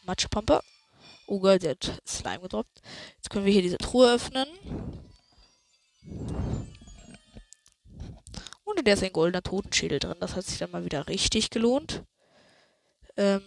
Matschepampe. 0.07 0.61
Oh 1.27 1.41
Gott, 1.41 1.63
der 1.63 1.73
hat 1.73 2.03
Slime 2.07 2.41
gedroppt. 2.41 2.83
Jetzt 3.17 3.31
können 3.31 3.47
wir 3.47 3.53
hier 3.53 3.63
diese 3.63 3.79
Truhe 3.79 4.15
öffnen. 4.15 4.47
Und 8.65 8.79
in 8.79 8.85
der 8.85 8.95
ist 8.95 9.03
ein 9.03 9.13
goldener 9.13 9.43
Totenschädel 9.43 9.99
drin. 9.99 10.17
Das 10.21 10.35
hat 10.37 10.45
sich 10.45 10.59
dann 10.59 10.71
mal 10.71 10.85
wieder 10.85 11.09
richtig 11.09 11.51
gelohnt. 11.51 12.03
Ähm. 13.17 13.43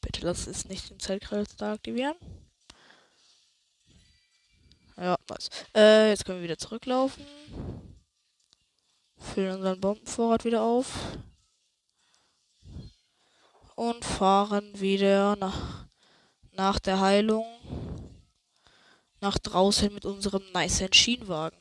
Bitte 0.00 0.24
lass 0.26 0.46
es 0.46 0.64
nicht 0.66 0.90
den 0.90 1.00
Zeitkreis 1.00 1.56
da 1.56 1.74
aktivieren. 1.74 2.16
Ja, 4.98 5.16
was. 5.28 5.50
Äh, 5.74 6.10
jetzt 6.10 6.24
können 6.24 6.38
wir 6.38 6.44
wieder 6.44 6.58
zurücklaufen. 6.58 7.24
Füllen 9.18 9.56
unseren 9.56 9.80
Bombenvorrat 9.80 10.44
wieder 10.44 10.62
auf. 10.62 11.18
Und 13.74 14.04
fahren 14.04 14.80
wieder 14.80 15.36
nach, 15.36 15.86
nach 16.52 16.78
der 16.78 17.00
Heilung 17.00 17.44
nach 19.20 19.38
draußen 19.38 19.92
mit 19.92 20.04
unserem 20.04 20.42
nice 20.52 20.84
Schienenwagen. 20.92 21.58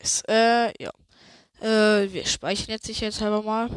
Nice. 0.00 0.22
Äh, 0.28 0.72
ja. 0.82 0.92
Äh, 1.60 2.12
wir 2.12 2.26
speichern 2.26 2.70
jetzt 2.70 2.86
sicherheitshalber 2.86 3.42
mal. 3.42 3.70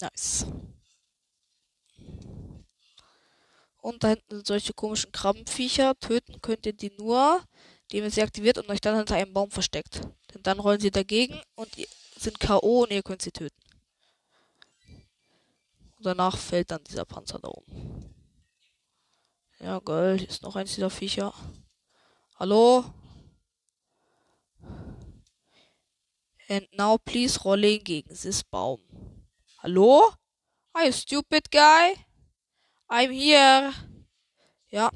Nice. 0.00 0.46
Und 3.80 4.02
da 4.04 4.08
hinten 4.08 4.36
sind 4.36 4.46
solche 4.46 4.72
komischen 4.72 5.12
Krabbenviecher. 5.12 5.98
Töten 5.98 6.40
könnt 6.40 6.66
ihr 6.66 6.72
die 6.72 6.92
nur, 6.98 7.42
indem 7.88 8.04
ihr 8.04 8.10
sie 8.10 8.22
aktiviert 8.22 8.58
und 8.58 8.68
euch 8.70 8.80
dann 8.80 8.96
hinter 8.96 9.16
einem 9.16 9.32
Baum 9.32 9.50
versteckt. 9.50 10.00
Denn 10.32 10.42
dann 10.42 10.60
rollen 10.60 10.80
sie 10.80 10.90
dagegen 10.90 11.40
und 11.56 11.68
sind 12.16 12.38
K.O. 12.40 12.84
und 12.84 12.92
ihr 12.92 13.02
könnt 13.02 13.22
sie 13.22 13.32
töten. 13.32 13.60
Und 15.96 16.06
danach 16.06 16.38
fällt 16.38 16.70
dann 16.70 16.82
dieser 16.84 17.04
Panzer 17.04 17.38
da 17.40 17.48
oben. 17.48 18.01
Ja, 19.62 19.78
geil. 19.78 20.18
Hier 20.18 20.28
ist 20.28 20.42
noch 20.42 20.56
eins 20.56 20.74
dieser 20.74 20.90
Viecher. 20.90 21.32
Hallo? 22.34 22.84
And 26.48 26.66
now 26.72 26.98
please 26.98 27.40
rolling 27.44 27.84
gegen 27.84 28.08
this 28.08 28.42
Baum. 28.42 28.80
Hallo? 29.58 30.12
Are 30.72 30.92
stupid 30.92 31.52
guy? 31.52 31.94
I'm 32.88 33.12
here. 33.12 33.72
Ja. 34.70 34.90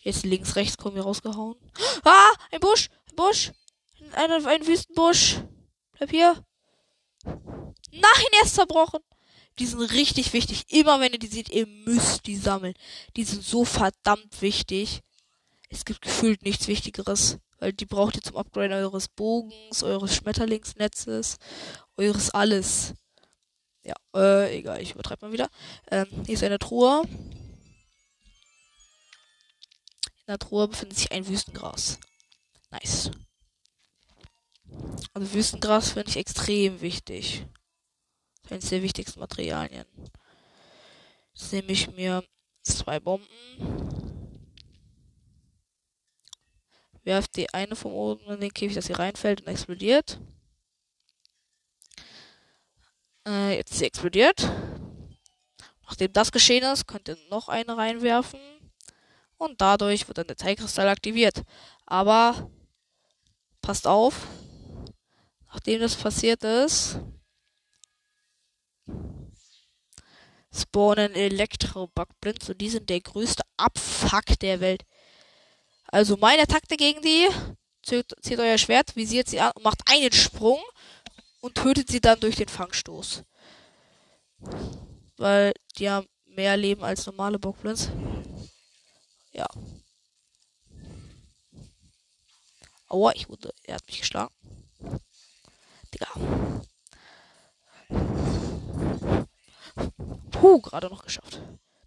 Jetzt 0.00 0.24
links, 0.24 0.56
rechts 0.56 0.78
kommen 0.78 0.96
wir 0.96 1.02
rausgehauen. 1.02 1.60
Ah, 2.02 2.32
ein 2.50 2.60
Busch, 2.60 2.88
ein 3.10 3.16
Busch. 3.16 3.52
Ein, 4.12 4.30
ein 4.30 4.66
Wüstenbusch. 4.66 5.42
Bleib 5.92 6.10
hier. 6.10 6.42
Nein, 7.26 8.26
er 8.40 8.46
ist 8.46 8.54
zerbrochen. 8.54 9.02
Die 9.58 9.66
sind 9.66 9.80
richtig 9.80 10.32
wichtig. 10.32 10.64
Immer 10.68 11.00
wenn 11.00 11.12
ihr 11.12 11.18
die 11.18 11.26
seht, 11.26 11.48
ihr 11.48 11.66
müsst 11.66 12.26
die 12.26 12.36
sammeln. 12.36 12.74
Die 13.16 13.24
sind 13.24 13.42
so 13.42 13.64
verdammt 13.64 14.42
wichtig. 14.42 15.00
Es 15.68 15.84
gibt 15.84 16.02
gefühlt 16.02 16.42
nichts 16.42 16.68
Wichtigeres. 16.68 17.38
Weil 17.58 17.72
die 17.72 17.86
braucht 17.86 18.16
ihr 18.16 18.22
zum 18.22 18.36
Upgrade 18.36 18.74
eures 18.74 19.08
Bogens, 19.08 19.82
eures 19.82 20.14
Schmetterlingsnetzes, 20.14 21.38
eures 21.96 22.30
alles. 22.30 22.92
Ja, 23.82 23.94
äh, 24.14 24.58
egal, 24.58 24.82
ich 24.82 24.92
übertreibe 24.92 25.26
mal 25.26 25.32
wieder. 25.32 25.48
Ähm, 25.90 26.06
hier 26.26 26.34
ist 26.34 26.42
eine 26.42 26.58
Truhe. 26.58 27.02
In 30.26 30.32
der 30.32 30.38
Truhe 30.38 30.68
befindet 30.68 30.98
sich 30.98 31.12
ein 31.12 31.26
Wüstengras. 31.26 31.98
Nice. 32.70 33.10
Also 35.14 35.32
Wüstengras 35.32 35.92
finde 35.92 36.10
ich 36.10 36.16
extrem 36.16 36.80
wichtig. 36.80 37.46
Eines 38.50 38.68
der 38.68 38.82
wichtigsten 38.82 39.20
Materialien. 39.20 39.86
Jetzt 41.34 41.52
nehme 41.52 41.72
ich 41.72 41.90
mir 41.94 42.24
zwei 42.62 43.00
Bomben. 43.00 43.26
Werft 47.02 47.36
die 47.36 47.52
eine 47.52 47.76
vom 47.76 47.92
oben 47.92 48.24
in 48.32 48.40
den 48.40 48.52
Käfig, 48.52 48.74
dass 48.74 48.86
sie 48.86 48.92
reinfällt 48.92 49.42
und 49.42 49.48
explodiert. 49.48 50.18
Äh, 53.26 53.56
jetzt 53.56 53.72
ist 53.72 53.78
sie 53.78 53.86
explodiert. 53.86 54.48
Nachdem 55.84 56.12
das 56.12 56.32
geschehen 56.32 56.64
ist, 56.64 56.86
könnt 56.86 57.08
ihr 57.08 57.18
noch 57.30 57.48
eine 57.48 57.76
reinwerfen. 57.76 58.40
Und 59.36 59.60
dadurch 59.60 60.08
wird 60.08 60.18
dann 60.18 60.26
der 60.26 60.36
Teilkristall 60.36 60.88
aktiviert. 60.88 61.42
Aber 61.84 62.50
passt 63.60 63.86
auf. 63.86 64.26
Nachdem 65.48 65.80
das 65.80 65.94
passiert 65.94 66.42
ist, 66.44 67.00
spawnen 70.52 71.14
Elektro-Bugblins 71.14 72.48
und 72.48 72.60
die 72.60 72.70
sind 72.70 72.88
der 72.88 73.00
größte 73.00 73.42
Abfuck 73.56 74.38
der 74.40 74.60
Welt. 74.60 74.84
Also 75.86 76.16
meine 76.16 76.46
Taktik 76.46 76.78
gegen 76.78 77.02
die, 77.02 77.28
zieht, 77.82 78.12
zieht 78.22 78.38
euer 78.38 78.58
Schwert, 78.58 78.96
visiert 78.96 79.28
sie 79.28 79.40
an 79.40 79.52
und 79.54 79.64
macht 79.64 79.82
einen 79.86 80.12
Sprung 80.12 80.60
und 81.40 81.54
tötet 81.54 81.90
sie 81.90 82.00
dann 82.00 82.20
durch 82.20 82.36
den 82.36 82.48
Fangstoß. 82.48 83.22
Weil 85.16 85.52
die 85.78 85.88
haben 85.88 86.06
mehr 86.24 86.56
Leben 86.56 86.82
als 86.82 87.06
normale 87.06 87.38
Bockblins. 87.38 87.90
Ja. 89.32 89.46
Aua, 92.88 93.12
ich 93.14 93.28
wurde. 93.28 93.52
Er 93.64 93.76
hat 93.76 93.86
mich 93.86 94.00
geschlagen. 94.00 94.34
Digga. 95.92 96.08
Puh, 100.30 100.60
gerade 100.60 100.88
noch 100.88 101.02
geschafft. 101.02 101.40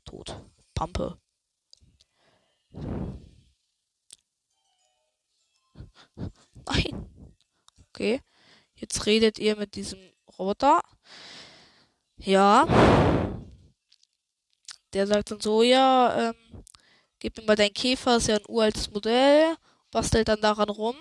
Tot. 0.06 0.36
Pampe. 0.74 1.18
Nein. 6.66 7.10
Okay. 7.90 8.22
Jetzt 8.76 9.06
redet 9.06 9.40
ihr 9.40 9.56
mit 9.56 9.76
diesem 9.76 10.00
Roboter. 10.38 10.82
Ja. 12.18 12.68
Der 14.94 15.08
sagt 15.08 15.32
dann 15.32 15.42
so, 15.42 15.62
ja, 15.64 16.30
ähm, 16.30 16.64
gib 17.20 17.38
mir 17.38 17.44
mal 17.44 17.56
deinen 17.56 17.74
Käfer, 17.74 18.18
ist 18.18 18.28
ja 18.28 18.38
ein 18.38 18.46
uraltes 18.48 18.90
Modell, 18.90 19.56
bastelt 19.92 20.28
dann 20.28 20.42
daran 20.42 20.70
rum 20.70 20.96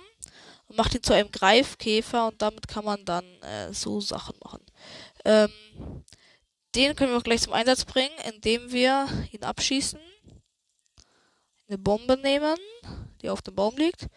und 0.67 0.77
macht 0.77 0.95
ihn 0.95 1.03
zu 1.03 1.15
einem 1.15 1.31
Greifkäfer 1.31 2.29
und 2.29 2.43
damit 2.43 2.69
kann 2.69 2.85
man 2.85 3.05
dann 3.05 3.25
äh, 3.43 3.73
so 3.73 4.01
Sachen 4.01 4.37
machen. 4.45 4.61
Ähm, 5.25 5.51
den 6.75 6.95
können 6.95 7.13
wir 7.13 7.19
auch 7.19 7.25
gleich 7.25 7.43
zum 7.43 7.53
Einsatz 7.53 7.85
bringen, 7.85 8.17
indem 8.33 8.73
wir 8.73 9.09
ihn 9.33 9.45
abschießen, 9.45 10.01
eine 11.69 11.79
Bombe 11.79 12.17
nehmen, 12.17 12.57
die 13.21 13.31
auf 13.31 13.43
dem 13.43 13.55
Baum 13.55 13.77
liegt, 13.77 14.09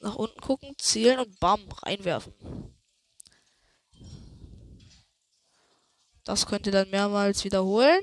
nach 0.00 0.16
unten 0.16 0.40
gucken, 0.40 0.74
zielen 0.78 1.18
und 1.18 1.38
bam, 1.40 1.68
reinwerfen. 1.82 2.34
Das 6.24 6.46
könnt 6.46 6.66
ihr 6.66 6.72
dann 6.72 6.90
mehrmals 6.90 7.44
wiederholen, 7.44 8.02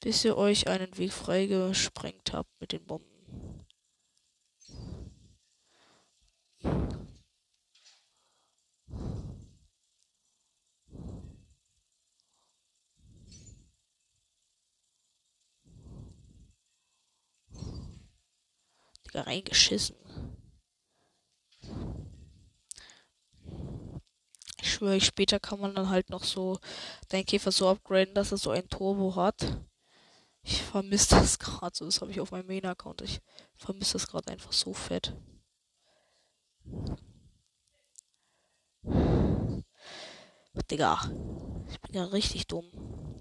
bis 0.00 0.24
ihr 0.24 0.36
euch 0.36 0.66
einen 0.68 0.96
Weg 0.98 1.12
freigesprengt 1.12 2.32
habt 2.32 2.50
mit 2.60 2.72
den 2.72 2.84
Bomben. 2.84 3.08
Digga, 19.12 19.22
reingeschissen. 19.22 19.96
Ich 24.60 24.72
schwöre, 24.72 25.00
später 25.00 25.38
kann 25.40 25.60
man 25.60 25.74
dann 25.74 25.90
halt 25.90 26.08
noch 26.10 26.24
so 26.24 26.58
deinen 27.08 27.26
Käfer 27.26 27.52
so 27.52 27.68
upgraden, 27.68 28.14
dass 28.14 28.32
er 28.32 28.38
so 28.38 28.50
ein 28.50 28.68
Turbo 28.68 29.16
hat. 29.16 29.60
Ich 30.42 30.62
vermisse 30.62 31.16
das 31.16 31.38
gerade 31.38 31.76
so. 31.76 31.84
Das 31.84 32.00
habe 32.00 32.10
ich 32.10 32.20
auf 32.20 32.30
meinem 32.30 32.46
Main-Account. 32.46 33.02
Ich 33.02 33.20
vermisse 33.56 33.94
das 33.94 34.06
gerade 34.06 34.30
einfach 34.32 34.52
so 34.52 34.72
fett. 34.72 35.14
Digga. 40.70 41.00
Ich 41.70 41.80
bin 41.80 41.94
ja 41.94 42.04
richtig 42.04 42.46
dumm. 42.46 43.11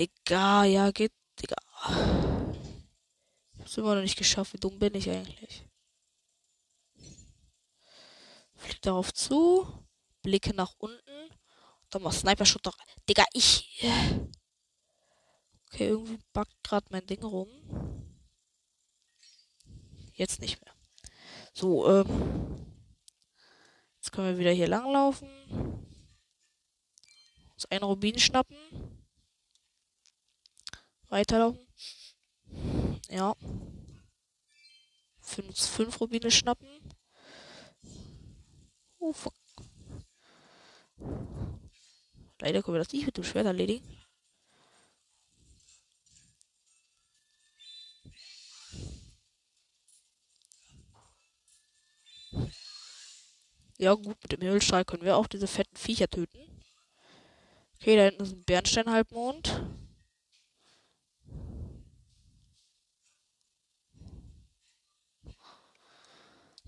Digga, 0.00 0.64
ja, 0.64 0.90
geht. 0.92 1.12
Digga. 1.38 1.56
Ich 3.52 3.60
hab's 3.60 3.76
immer 3.76 3.94
noch 3.94 4.00
nicht 4.00 4.16
geschafft. 4.16 4.54
Wie 4.54 4.58
dumm 4.58 4.78
bin 4.78 4.94
ich 4.94 5.10
eigentlich? 5.10 5.66
Flieg 8.56 8.80
darauf 8.80 9.12
zu. 9.12 9.86
Blicke 10.22 10.54
nach 10.54 10.74
unten. 10.78 11.30
Dann 11.90 12.02
mal 12.02 12.12
Sniper-Shot 12.12 12.64
doch. 12.64 12.78
Digga, 13.06 13.26
ich. 13.34 13.84
Okay, 15.66 15.88
irgendwie 15.88 16.18
backt 16.32 16.64
gerade 16.64 16.86
mein 16.88 17.06
Ding 17.06 17.22
rum. 17.22 17.48
Jetzt 20.14 20.40
nicht 20.40 20.64
mehr. 20.64 20.74
So, 21.52 21.86
ähm. 21.86 22.66
Jetzt 23.96 24.12
können 24.12 24.28
wir 24.28 24.38
wieder 24.38 24.52
hier 24.52 24.68
langlaufen. 24.68 25.28
Uns 27.52 27.66
einen 27.66 27.84
Rubin 27.84 28.18
schnappen. 28.18 28.56
Weiterlaufen. 31.10 31.66
Ja. 33.10 33.34
Fünf, 35.20 35.58
fünf 35.58 36.00
Rubine 36.00 36.30
schnappen. 36.30 36.68
Oh, 38.98 39.12
fuck. 39.12 39.34
Leider 42.40 42.62
können 42.62 42.76
wir 42.76 42.78
das 42.82 42.92
nicht 42.92 43.06
mit 43.06 43.16
dem 43.16 43.24
Schwert 43.24 43.46
erledigen. 43.46 44.00
Ja, 53.78 53.94
gut, 53.94 54.16
mit 54.22 54.32
dem 54.32 54.42
Himmelstrahl 54.42 54.84
können 54.84 55.04
wir 55.04 55.16
auch 55.16 55.26
diese 55.26 55.46
fetten 55.46 55.76
Viecher 55.76 56.08
töten. 56.08 56.38
Okay, 57.76 57.96
da 57.96 58.04
hinten 58.04 58.22
ist 58.22 58.32
ein 58.32 58.44
Bernsteinhalbmond. 58.44 59.79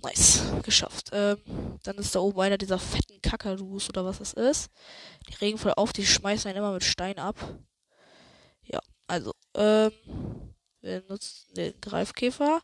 Nice, 0.02 0.42
geschafft. 0.62 1.10
Ähm, 1.12 1.38
dann 1.84 1.96
ist 1.96 2.14
da 2.14 2.20
oben 2.20 2.40
einer 2.40 2.58
dieser 2.58 2.78
fetten 2.78 3.20
Kakarus 3.22 3.88
oder 3.88 4.04
was 4.04 4.18
das 4.18 4.32
ist. 4.32 4.70
Die 5.28 5.34
regen 5.34 5.58
voll 5.58 5.74
auf, 5.76 5.92
die 5.92 6.04
schmeißen 6.04 6.48
einen 6.48 6.58
immer 6.58 6.72
mit 6.72 6.84
Stein 6.84 7.18
ab. 7.18 7.36
Ja, 8.62 8.80
also, 9.06 9.32
ähm, 9.54 9.92
wir 10.80 11.02
nutzen 11.08 11.54
den 11.54 11.80
Greifkäfer. 11.80 12.62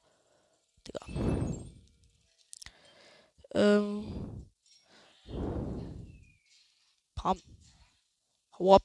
Digga. 0.86 1.06
Ähm. 3.54 4.46
Pam. 7.14 7.40
Hau 8.58 8.74
ab. 8.74 8.82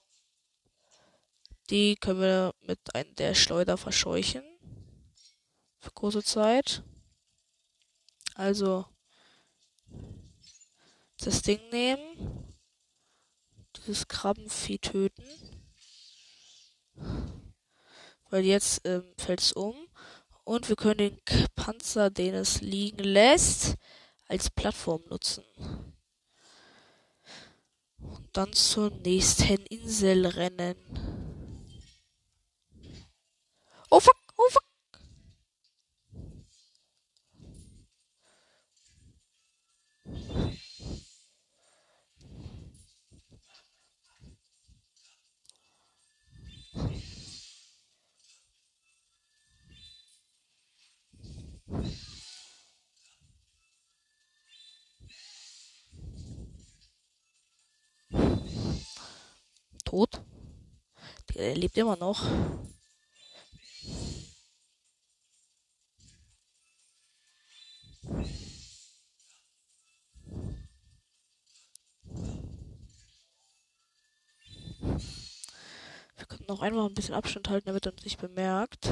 Die 1.69 1.95
können 1.95 2.21
wir 2.21 2.53
mit 2.61 2.79
einem 2.93 3.15
der 3.15 3.33
Schleuder 3.33 3.77
verscheuchen. 3.77 4.43
Für 5.79 5.91
kurze 5.91 6.23
Zeit. 6.23 6.83
Also 8.35 8.85
das 11.19 11.41
Ding 11.41 11.59
nehmen. 11.69 12.55
Dieses 13.77 14.07
Krabbenvieh 14.07 14.79
töten. 14.79 15.25
Weil 18.29 18.45
jetzt 18.45 18.81
ähm, 18.85 19.03
fällt 19.17 19.41
es 19.41 19.51
um. 19.53 19.75
Und 20.43 20.67
wir 20.69 20.75
können 20.75 20.97
den 20.97 21.19
Panzer, 21.55 22.09
den 22.09 22.33
es 22.33 22.61
liegen 22.61 23.03
lässt, 23.03 23.75
als 24.27 24.49
Plattform 24.49 25.03
nutzen. 25.09 25.43
Und 27.97 28.27
dann 28.33 28.51
zur 28.51 28.89
nächsten 28.89 29.65
Insel 29.67 30.25
rennen. 30.25 30.75
Oh 33.89 33.99
fuck, 33.99 34.17
oh 34.37 34.49
fuck. 34.49 34.63
Tot. 59.93 60.23
Der 61.35 61.55
lebt 61.55 61.77
immer 61.77 61.95
noch. 61.95 62.23
Wir 76.15 76.25
können 76.27 76.45
noch 76.47 76.63
einmal 76.63 76.87
ein 76.87 76.95
bisschen 76.95 77.13
Abstand 77.13 77.49
halten, 77.49 77.67
damit 77.67 77.85
er 77.85 77.93
uns 77.93 78.03
nicht 78.03 78.19
bemerkt. 78.19 78.89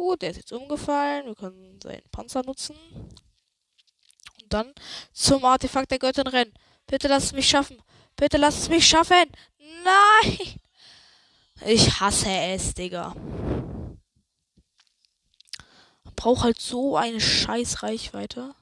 Gut, 0.00 0.09
der 0.20 0.30
ist 0.30 0.36
jetzt 0.36 0.52
umgefallen. 0.52 1.26
Wir 1.26 1.34
können 1.34 1.80
seinen 1.82 2.08
Panzer 2.10 2.42
nutzen. 2.42 2.76
Und 4.42 4.52
dann 4.52 4.72
zum 5.12 5.44
Artefakt 5.44 5.90
der 5.90 5.98
Göttin 5.98 6.26
rennen. 6.26 6.54
Bitte 6.86 7.08
lass 7.08 7.24
es 7.24 7.32
mich 7.32 7.48
schaffen. 7.48 7.82
Bitte 8.16 8.36
lass 8.36 8.58
es 8.58 8.68
mich 8.68 8.86
schaffen. 8.86 9.30
Nein! 9.84 10.60
Ich 11.66 12.00
hasse 12.00 12.30
es, 12.30 12.74
Digga. 12.74 13.14
Braucht 16.16 16.42
halt 16.42 16.60
so 16.60 16.96
eine 16.96 17.20
scheiß 17.20 17.82
Reichweite. 17.82 18.54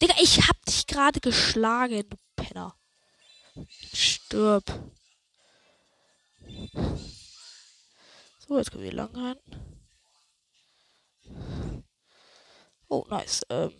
Digga, 0.00 0.14
ich 0.20 0.46
hab 0.46 0.62
dich 0.66 0.86
gerade 0.86 1.20
geschlagen, 1.20 2.08
du 2.08 2.16
Penner. 2.36 2.76
Stirb. 4.26 4.64
So, 8.40 8.58
jetzt 8.58 8.72
können 8.72 8.82
wir 8.82 8.92
lang 8.92 9.14
rein. 9.14 9.36
Oh, 12.88 13.06
nice. 13.08 13.42
Ähm. 13.50 13.72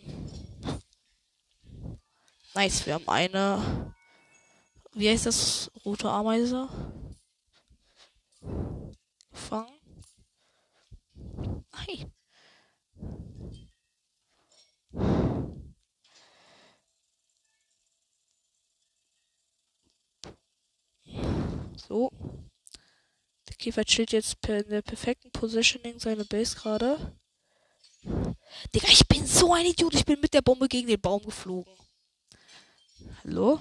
Nice, 2.55 2.85
wir 2.85 2.93
haben 2.93 3.09
eine. 3.09 3.93
Wie 4.93 5.09
heißt 5.09 5.25
das? 5.25 5.69
Rote 5.83 6.09
Ameise. 6.09 6.69
Gefangen. 9.29 9.81
Nein. 11.73 12.13
So. 21.77 22.11
Der 23.47 23.55
Käfer 23.55 23.85
chillt 23.85 24.11
jetzt 24.11 24.45
in 24.47 24.69
der 24.69 24.81
perfekten 24.81 25.31
Positioning 25.31 25.99
seine 25.99 26.25
Base 26.25 26.55
gerade. 26.55 27.17
Digga, 28.73 28.87
ich 28.89 29.07
bin 29.07 29.25
so 29.25 29.53
ein 29.53 29.65
Idiot. 29.65 29.93
Ich 29.93 30.05
bin 30.05 30.19
mit 30.19 30.33
der 30.33 30.41
Bombe 30.41 30.67
gegen 30.67 30.87
den 30.87 30.99
Baum 30.99 31.23
geflogen. 31.23 31.73
Hallo? 33.23 33.59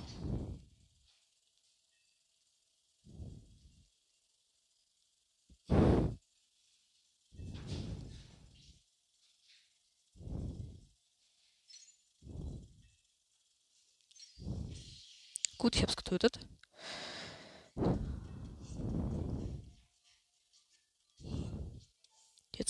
Gut, 15.59 15.75
ich 15.75 15.83
hab's 15.83 15.97
getötet. 15.97 16.39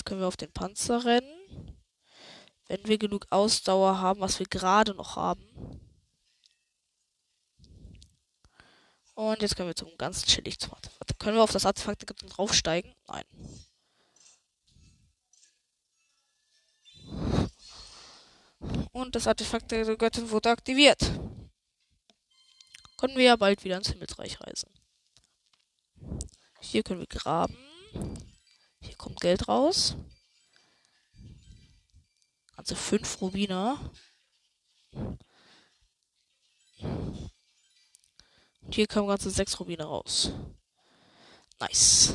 Können 0.07 0.21
wir 0.21 0.29
auf 0.29 0.38
den 0.38 0.53
Panzer 0.53 1.05
rennen. 1.05 1.77
Wenn 2.69 2.87
wir 2.87 2.97
genug 2.97 3.27
Ausdauer 3.31 4.01
haben, 4.01 4.21
was 4.21 4.38
wir 4.38 4.47
gerade 4.47 4.95
noch 4.95 5.16
haben. 5.16 5.45
Und 9.14 9.42
jetzt 9.42 9.57
können 9.57 9.69
wir 9.69 9.77
zum 9.77 9.97
ganz 9.99 10.25
chillig 10.25 10.59
zum 10.59 10.73
Artefakt. 10.73 11.19
Können 11.19 11.37
wir 11.37 11.42
auf 11.42 11.53
das 11.53 11.66
Artefakt 11.66 12.05
draufsteigen? 12.07 12.95
Nein. 13.07 13.25
Und 18.92 19.14
das 19.14 19.27
Artefakt 19.27 19.71
der 19.71 19.97
Göttin 19.97 20.31
wurde 20.31 20.51
aktiviert. 20.51 21.01
Können 22.97 23.16
wir 23.16 23.25
ja 23.25 23.37
bald 23.37 23.62
wieder 23.64 23.77
ins 23.77 23.90
Himmelsreich 23.90 24.40
reisen. 24.40 24.71
Hier 26.61 26.83
können 26.83 27.01
wir 27.01 27.07
graben. 27.07 27.57
Hier 28.87 28.96
kommt 28.96 29.20
Geld 29.20 29.49
raus. 29.49 29.96
Also 32.57 32.75
fünf 32.75 33.20
Rubiner. 33.20 33.79
Und 38.61 38.75
hier 38.75 38.87
kommen 38.87 39.09
ganze 39.09 39.31
sechs 39.31 39.59
Rubine 39.59 39.85
raus. 39.85 40.31
Nice. 41.59 42.14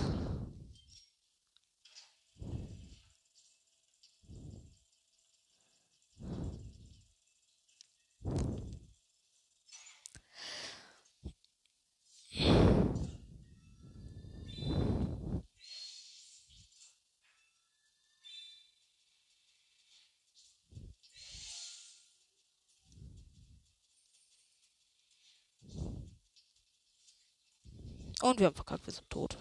Und 28.22 28.40
wir 28.40 28.48
haben 28.48 28.56
verkackt, 28.56 28.86
wir 28.86 28.94
sind 28.94 29.10
tot. 29.10 29.38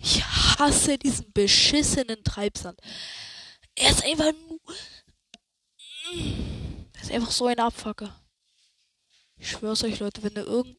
Ich 0.00 0.24
hasse 0.24 0.98
diesen 0.98 1.32
beschissenen 1.32 2.22
Treibsand. 2.24 2.80
Er 3.74 3.90
ist 3.90 4.04
einfach 4.04 4.32
nur. 4.32 4.60
Er 6.94 7.02
ist 7.02 7.10
einfach 7.10 7.30
so 7.30 7.46
ein 7.46 7.58
Abfacker. 7.58 8.20
Ich 9.36 9.50
schwör's 9.50 9.84
euch, 9.84 10.00
Leute, 10.00 10.22
wenn 10.22 10.34
ihr 10.34 10.46
irgend 10.46 10.78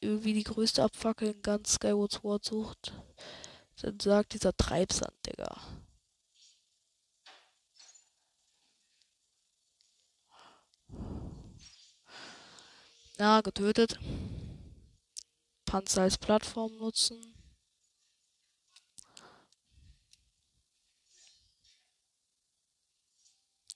irgendwie 0.00 0.34
die 0.34 0.44
größte 0.44 0.82
Abfacke 0.82 1.26
in 1.26 1.42
ganz 1.42 1.74
Skyward 1.74 2.12
Sword 2.12 2.44
sucht, 2.44 2.92
dann 3.82 3.98
sagt 4.00 4.34
dieser 4.34 4.56
Treibsand, 4.56 5.14
Digga. 5.26 5.56
Na, 13.18 13.40
getötet. 13.40 13.98
Panzer 15.74 16.02
als 16.02 16.18
Plattform 16.18 16.76
nutzen. 16.76 17.34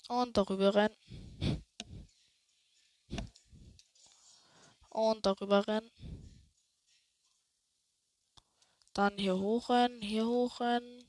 Und 0.07 0.37
darüber 0.37 0.77
rennen. 0.77 1.65
Und 4.91 5.27
darüber 5.27 5.67
rennen. 5.67 5.91
Dann 8.93 9.19
hier 9.19 9.37
hochrennen, 9.37 10.01
hier 10.01 10.25
hochrennen. 10.25 11.05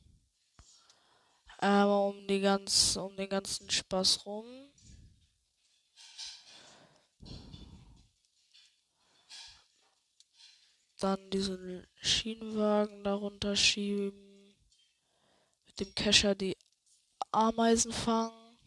Einmal 1.60 2.10
um 2.10 2.28
die 2.28 2.42
ganz, 2.42 2.96
um 2.96 3.16
den 3.16 3.30
ganzen 3.30 3.70
Spaß 3.70 4.26
rum. 4.26 4.69
Dann 11.00 11.30
diesen 11.30 11.88
Schienenwagen 12.02 13.04
darunter 13.04 13.56
schieben, 13.56 14.56
mit 15.66 15.80
dem 15.80 15.96
Kescher 15.96 16.36
die 16.36 16.58
Ameisen 17.32 17.92
fangen. 17.92 18.58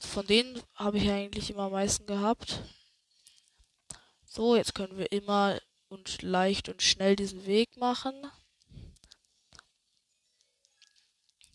Von 0.00 0.26
denen 0.26 0.62
habe 0.74 0.98
ich 0.98 1.10
eigentlich 1.10 1.50
immer 1.50 1.64
am 1.64 1.72
meisten 1.72 2.06
gehabt. 2.06 2.62
So, 4.24 4.56
jetzt 4.56 4.74
können 4.74 4.96
wir 4.96 5.10
immer 5.10 5.60
und 5.88 6.22
leicht 6.22 6.68
und 6.68 6.82
schnell 6.82 7.16
diesen 7.16 7.46
Weg 7.46 7.76
machen. 7.76 8.14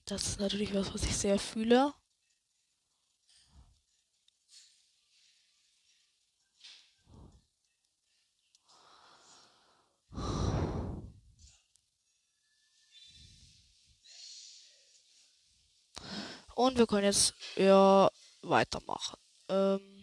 Das 0.06 0.28
ist 0.28 0.40
natürlich 0.40 0.74
was, 0.74 0.94
was 0.94 1.04
ich 1.04 1.16
sehr 1.16 1.40
fühle. 1.40 1.94
Und 16.56 16.78
wir 16.78 16.88
können 16.88 17.06
jetzt 17.06 17.34
ja 17.56 18.10
weitermachen. 18.42 19.18
Ähm 19.50 19.94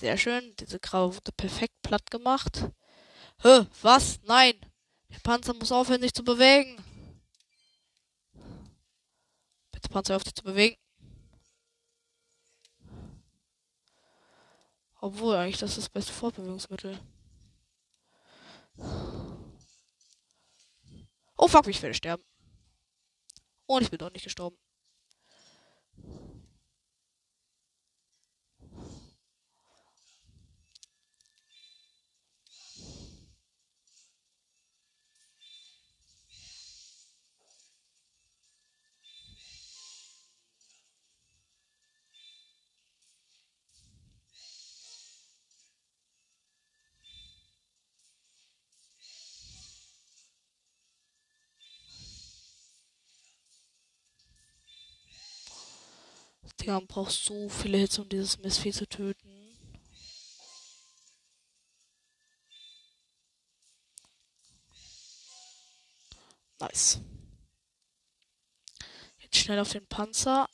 Sehr 0.00 0.16
schön. 0.16 0.54
Diese 0.58 0.80
Graue 0.80 1.14
wurde 1.14 1.30
perfekt 1.32 1.74
platt 1.82 2.10
gemacht. 2.10 2.70
Hä? 3.42 3.66
Was? 3.82 4.18
Nein! 4.22 4.54
Der 5.10 5.18
Panzer 5.18 5.52
muss 5.52 5.72
aufhören, 5.72 6.00
sich 6.00 6.14
zu 6.14 6.24
bewegen. 6.24 6.82
Bitte 9.72 9.90
Panzer 9.90 10.16
auf 10.16 10.24
dich 10.24 10.34
zu 10.34 10.44
bewegen. 10.44 10.79
Obwohl, 15.00 15.36
eigentlich 15.36 15.58
das 15.58 15.70
ist 15.70 15.78
das 15.78 15.88
beste 15.88 16.12
Fortbewegungsmittel. 16.12 16.98
Oh 21.36 21.48
fuck, 21.48 21.66
ich 21.68 21.80
werde 21.80 21.94
sterben. 21.94 22.22
Und 23.66 23.82
ich 23.82 23.90
bin 23.90 23.98
doch 23.98 24.12
nicht 24.12 24.24
gestorben. 24.24 24.58
Digga, 56.60 56.74
man 56.74 56.86
braucht 56.86 57.12
so 57.12 57.48
viele 57.48 57.78
Hits, 57.78 57.98
um 57.98 58.08
dieses 58.08 58.38
Mistvieh 58.38 58.72
zu 58.72 58.86
töten. 58.86 59.28
Nice. 66.58 67.00
Jetzt 69.20 69.36
schnell 69.36 69.58
auf 69.58 69.72
den 69.72 69.86
Panzer. 69.86 70.46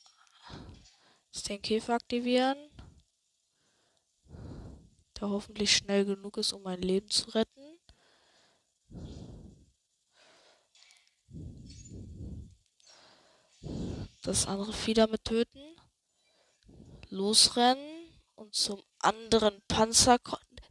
Den 1.49 1.61
Käfer 1.61 1.95
aktivieren. 1.95 2.59
Der 5.21 5.29
hoffentlich 5.29 5.77
schnell 5.77 6.05
genug 6.05 6.37
ist, 6.39 6.53
um 6.53 6.63
mein 6.63 6.83
Leben 6.83 7.11
zu 7.11 7.31
retten. 7.31 7.79
Das 14.23 14.47
andere 14.47 14.73
Vieh 14.73 14.95
damit 14.95 15.25
töten 15.25 15.77
losrennen 17.11 18.11
und 18.35 18.55
zum 18.55 18.83
anderen 19.01 19.63
Panzer. 19.69 20.19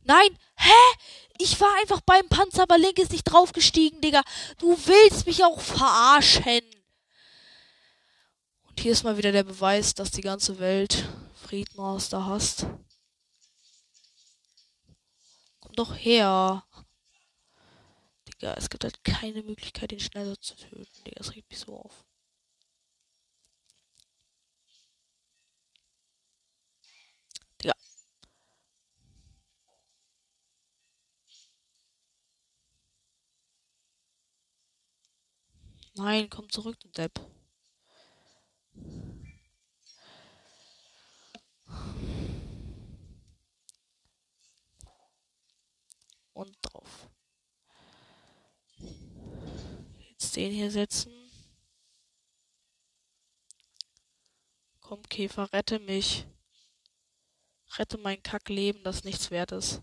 Nein! 0.04 0.38
Hä? 0.58 0.98
Ich 1.38 1.60
war 1.60 1.74
einfach 1.82 2.02
beim 2.02 2.28
Panzer, 2.30 2.64
aber 2.64 2.78
Link 2.78 2.98
ist 2.98 3.12
nicht 3.12 3.24
draufgestiegen, 3.24 4.00
Digga. 4.02 4.24
Du 4.60 4.78
willst 4.86 5.26
mich 5.26 5.44
auch 5.44 5.60
verarschen. 5.60 6.62
Und 8.70 8.80
hier 8.80 8.92
ist 8.92 9.04
mal 9.04 9.18
wieder 9.18 9.32
der 9.32 9.44
Beweis, 9.44 9.94
dass 9.94 10.12
die 10.12 10.22
ganze 10.22 10.60
Welt 10.60 11.08
Friedmaster 11.36 12.26
hasst. 12.26 12.68
Komm 15.60 15.74
doch 15.76 15.96
her. 15.96 16.64
Digga, 18.28 18.54
es 18.54 18.70
gibt 18.70 18.84
halt 18.84 19.04
keine 19.04 19.44
Möglichkeit, 19.44 19.92
ihn 19.92 20.00
schneller 20.00 20.40
zu 20.40 20.56
töten. 20.56 21.04
Digga, 21.06 21.18
das 21.18 21.36
regt 21.36 21.50
mich 21.50 21.60
so 21.60 21.76
auf. 21.78 22.05
Nein, 36.06 36.30
komm 36.30 36.48
zurück, 36.52 36.80
du 36.82 36.88
Depp. 36.90 37.20
Und 46.34 46.56
drauf. 46.62 47.10
Jetzt 50.10 50.36
den 50.36 50.52
hier 50.52 50.70
setzen. 50.70 51.12
Komm, 54.82 55.02
Käfer, 55.10 55.52
rette 55.54 55.80
mich. 55.80 56.28
Rette 57.80 57.98
mein 57.98 58.22
Kackleben, 58.22 58.84
das 58.84 59.04
nichts 59.04 59.32
wert 59.32 59.54
ist. 59.54 59.82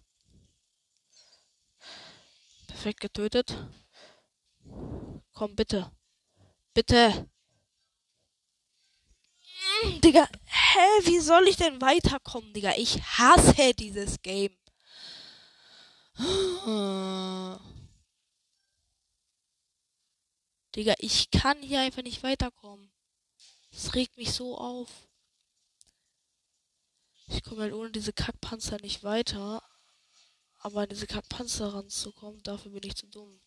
Perfekt 2.69 3.01
getötet. 3.01 3.57
Komm, 5.33 5.57
bitte. 5.57 5.91
Bitte. 6.75 7.29
Digga, 10.05 10.29
hä, 10.45 10.79
wie 11.05 11.21
soll 11.21 11.49
ich 11.49 11.57
denn 11.57 11.81
weiterkommen, 11.81 12.53
Digga? 12.53 12.73
Ich 12.77 13.03
hasse 13.03 13.75
dieses 13.75 14.23
Game. 14.23 14.57
Digga, 20.75 20.95
ich 20.99 21.31
kann 21.31 21.61
hier 21.63 21.81
einfach 21.81 22.03
nicht 22.03 22.23
weiterkommen. 22.23 22.91
Das 23.73 23.95
regt 23.95 24.17
mich 24.17 24.33
so 24.33 24.57
auf. 24.57 24.89
Ich 27.29 27.43
komme 27.43 27.63
halt 27.63 27.73
ohne 27.73 27.91
diese 27.91 28.13
Kackpanzer 28.13 28.79
nicht 28.81 29.03
weiter. 29.03 29.63
Aber 30.61 30.83
an 30.83 30.89
diese 30.89 31.07
Kackpanzer 31.07 31.75
ranzukommen, 31.75 32.43
dafür 32.43 32.71
bin 32.73 32.83
ich 32.85 32.95
zu 32.95 33.07
dumm. 33.09 33.41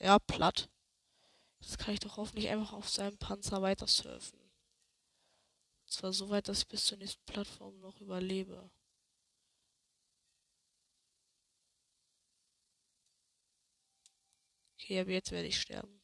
Ja, 0.00 0.18
platt. 0.18 0.68
Jetzt 1.60 1.78
kann 1.78 1.94
ich 1.94 2.00
doch 2.00 2.16
hoffentlich 2.16 2.48
einfach 2.48 2.72
auf 2.72 2.88
seinem 2.88 3.18
Panzer 3.18 3.62
weiter 3.62 3.86
surfen. 3.86 4.38
Und 4.40 5.90
zwar 5.92 6.12
so 6.12 6.28
weit, 6.30 6.48
dass 6.48 6.60
ich 6.60 6.68
bis 6.68 6.86
zur 6.86 6.98
nächsten 6.98 7.24
Plattform 7.26 7.78
noch 7.80 8.00
überlebe. 8.00 8.70
Okay, 14.74 15.00
aber 15.00 15.10
jetzt 15.10 15.30
werde 15.32 15.48
ich 15.48 15.60
sterben. 15.60 16.00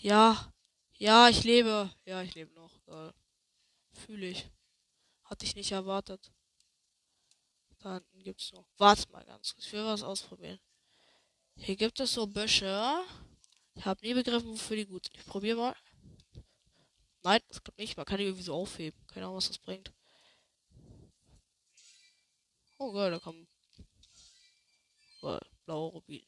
Ja, 0.00 0.52
ja, 0.94 1.28
ich 1.28 1.44
lebe. 1.44 1.90
Ja, 2.04 2.22
ich 2.22 2.34
lebe 2.34 2.52
noch. 2.54 2.82
Geil. 2.86 3.12
Fühle 3.92 4.26
ich. 4.28 4.50
Hatte 5.24 5.44
ich 5.44 5.56
nicht 5.56 5.72
erwartet. 5.72 6.32
Da 7.80 7.94
hinten 7.94 8.22
gibt's 8.22 8.52
noch. 8.52 8.66
Warte 8.76 9.10
mal 9.10 9.24
ganz 9.24 9.54
kurz. 9.54 9.66
Ich 9.66 9.72
will 9.72 9.84
was 9.84 10.02
ausprobieren. 10.02 10.58
Hier 11.56 11.76
gibt 11.76 12.00
es 12.00 12.12
so 12.12 12.26
Büsche. 12.26 13.04
Ich 13.74 13.84
habe 13.84 14.04
nie 14.04 14.14
begriffen, 14.14 14.50
wofür 14.50 14.76
die 14.76 14.86
gut 14.86 15.06
sind. 15.06 15.16
Ich 15.16 15.26
probiere 15.26 15.58
mal. 15.58 15.76
Nein, 17.22 17.40
das 17.48 17.62
klappt 17.62 17.78
nicht. 17.78 17.96
Man 17.96 18.06
kann 18.06 18.18
die 18.18 18.24
irgendwie 18.24 18.42
so 18.42 18.54
aufheben. 18.54 18.98
Keine 19.06 19.26
Ahnung, 19.26 19.36
was 19.36 19.48
das 19.48 19.58
bringt. 19.58 19.92
Oh 22.78 22.92
geil, 22.92 23.10
da 23.10 23.18
kommen. 23.18 23.46
Blaue 25.20 25.90
Rubin. 25.90 26.24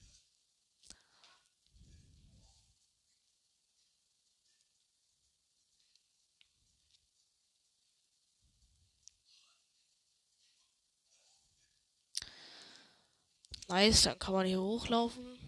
Nice, 13.70 14.02
dann 14.02 14.18
kann 14.18 14.34
man 14.34 14.46
hier 14.46 14.60
hochlaufen. 14.60 15.38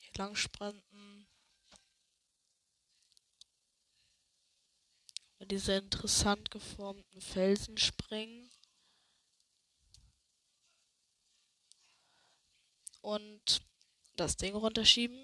Hier 0.00 0.12
lang 0.16 0.34
sprinten. 0.34 1.28
Über 5.36 5.46
diese 5.46 5.74
interessant 5.74 6.50
geformten 6.50 7.20
Felsen 7.20 7.78
springen. 7.78 8.50
Und 13.00 13.62
das 14.16 14.36
Ding 14.36 14.56
runterschieben. 14.56 15.23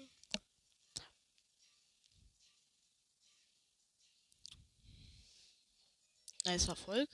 Nice 6.45 6.67
Erfolg. 6.69 7.09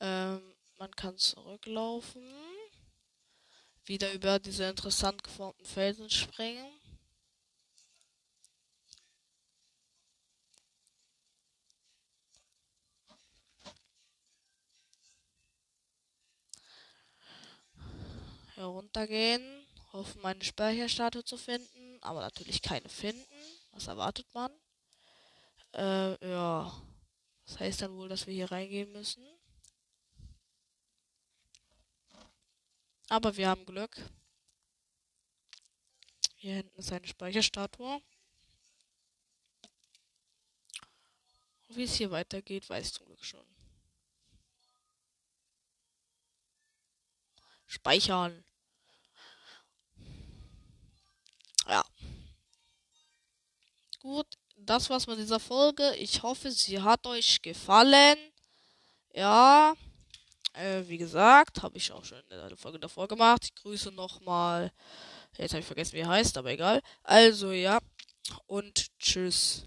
Ähm, 0.00 0.54
man 0.76 0.90
kann 0.96 1.16
zurücklaufen. 1.16 2.22
Wieder 3.84 4.12
über 4.12 4.38
diese 4.38 4.64
interessant 4.64 5.22
geformten 5.24 5.64
Felsen 5.64 6.10
springen. 6.10 6.66
Heruntergehen. 18.54 19.66
Hoffen, 19.92 20.20
meine 20.20 20.44
Speicherstatue 20.44 21.24
zu 21.24 21.36
finden. 21.36 21.98
Aber 22.02 22.20
natürlich 22.20 22.60
keine 22.60 22.88
finden. 22.88 23.24
Was 23.72 23.86
erwartet 23.86 24.26
man? 24.34 24.52
Äh, 25.72 26.28
ja. 26.30 26.70
Das 27.50 27.58
heißt 27.58 27.82
dann 27.82 27.96
wohl, 27.96 28.08
dass 28.08 28.28
wir 28.28 28.32
hier 28.32 28.52
reingehen 28.52 28.92
müssen. 28.92 29.26
Aber 33.08 33.36
wir 33.36 33.48
haben 33.48 33.66
Glück. 33.66 33.96
Hier 36.36 36.54
hinten 36.54 36.78
ist 36.78 36.92
eine 36.92 37.08
Speicherstatue. 37.08 38.00
Und 41.66 41.76
wie 41.76 41.82
es 41.82 41.94
hier 41.96 42.12
weitergeht, 42.12 42.70
weiß 42.70 42.92
zum 42.92 43.06
Glück 43.06 43.24
schon. 43.24 43.44
Speichern. 47.66 48.44
Ja. 51.66 51.84
Gut, 53.98 54.39
das 54.66 54.90
war's 54.90 55.06
mit 55.06 55.18
dieser 55.18 55.40
Folge. 55.40 55.94
Ich 55.96 56.22
hoffe, 56.22 56.50
sie 56.50 56.80
hat 56.80 57.06
euch 57.06 57.42
gefallen. 57.42 58.18
Ja. 59.14 59.74
Äh, 60.52 60.82
wie 60.86 60.98
gesagt, 60.98 61.62
habe 61.62 61.76
ich 61.76 61.92
auch 61.92 62.04
schon 62.04 62.18
in 62.18 62.28
der 62.28 62.56
Folge 62.56 62.78
davor 62.78 63.08
gemacht. 63.08 63.44
Ich 63.44 63.54
grüße 63.54 63.92
nochmal. 63.92 64.72
Jetzt 65.36 65.52
habe 65.52 65.60
ich 65.60 65.66
vergessen, 65.66 65.94
wie 65.94 66.00
er 66.00 66.08
heißt, 66.08 66.36
aber 66.38 66.50
egal. 66.50 66.82
Also 67.02 67.52
ja. 67.52 67.78
Und 68.46 68.86
tschüss. 68.98 69.66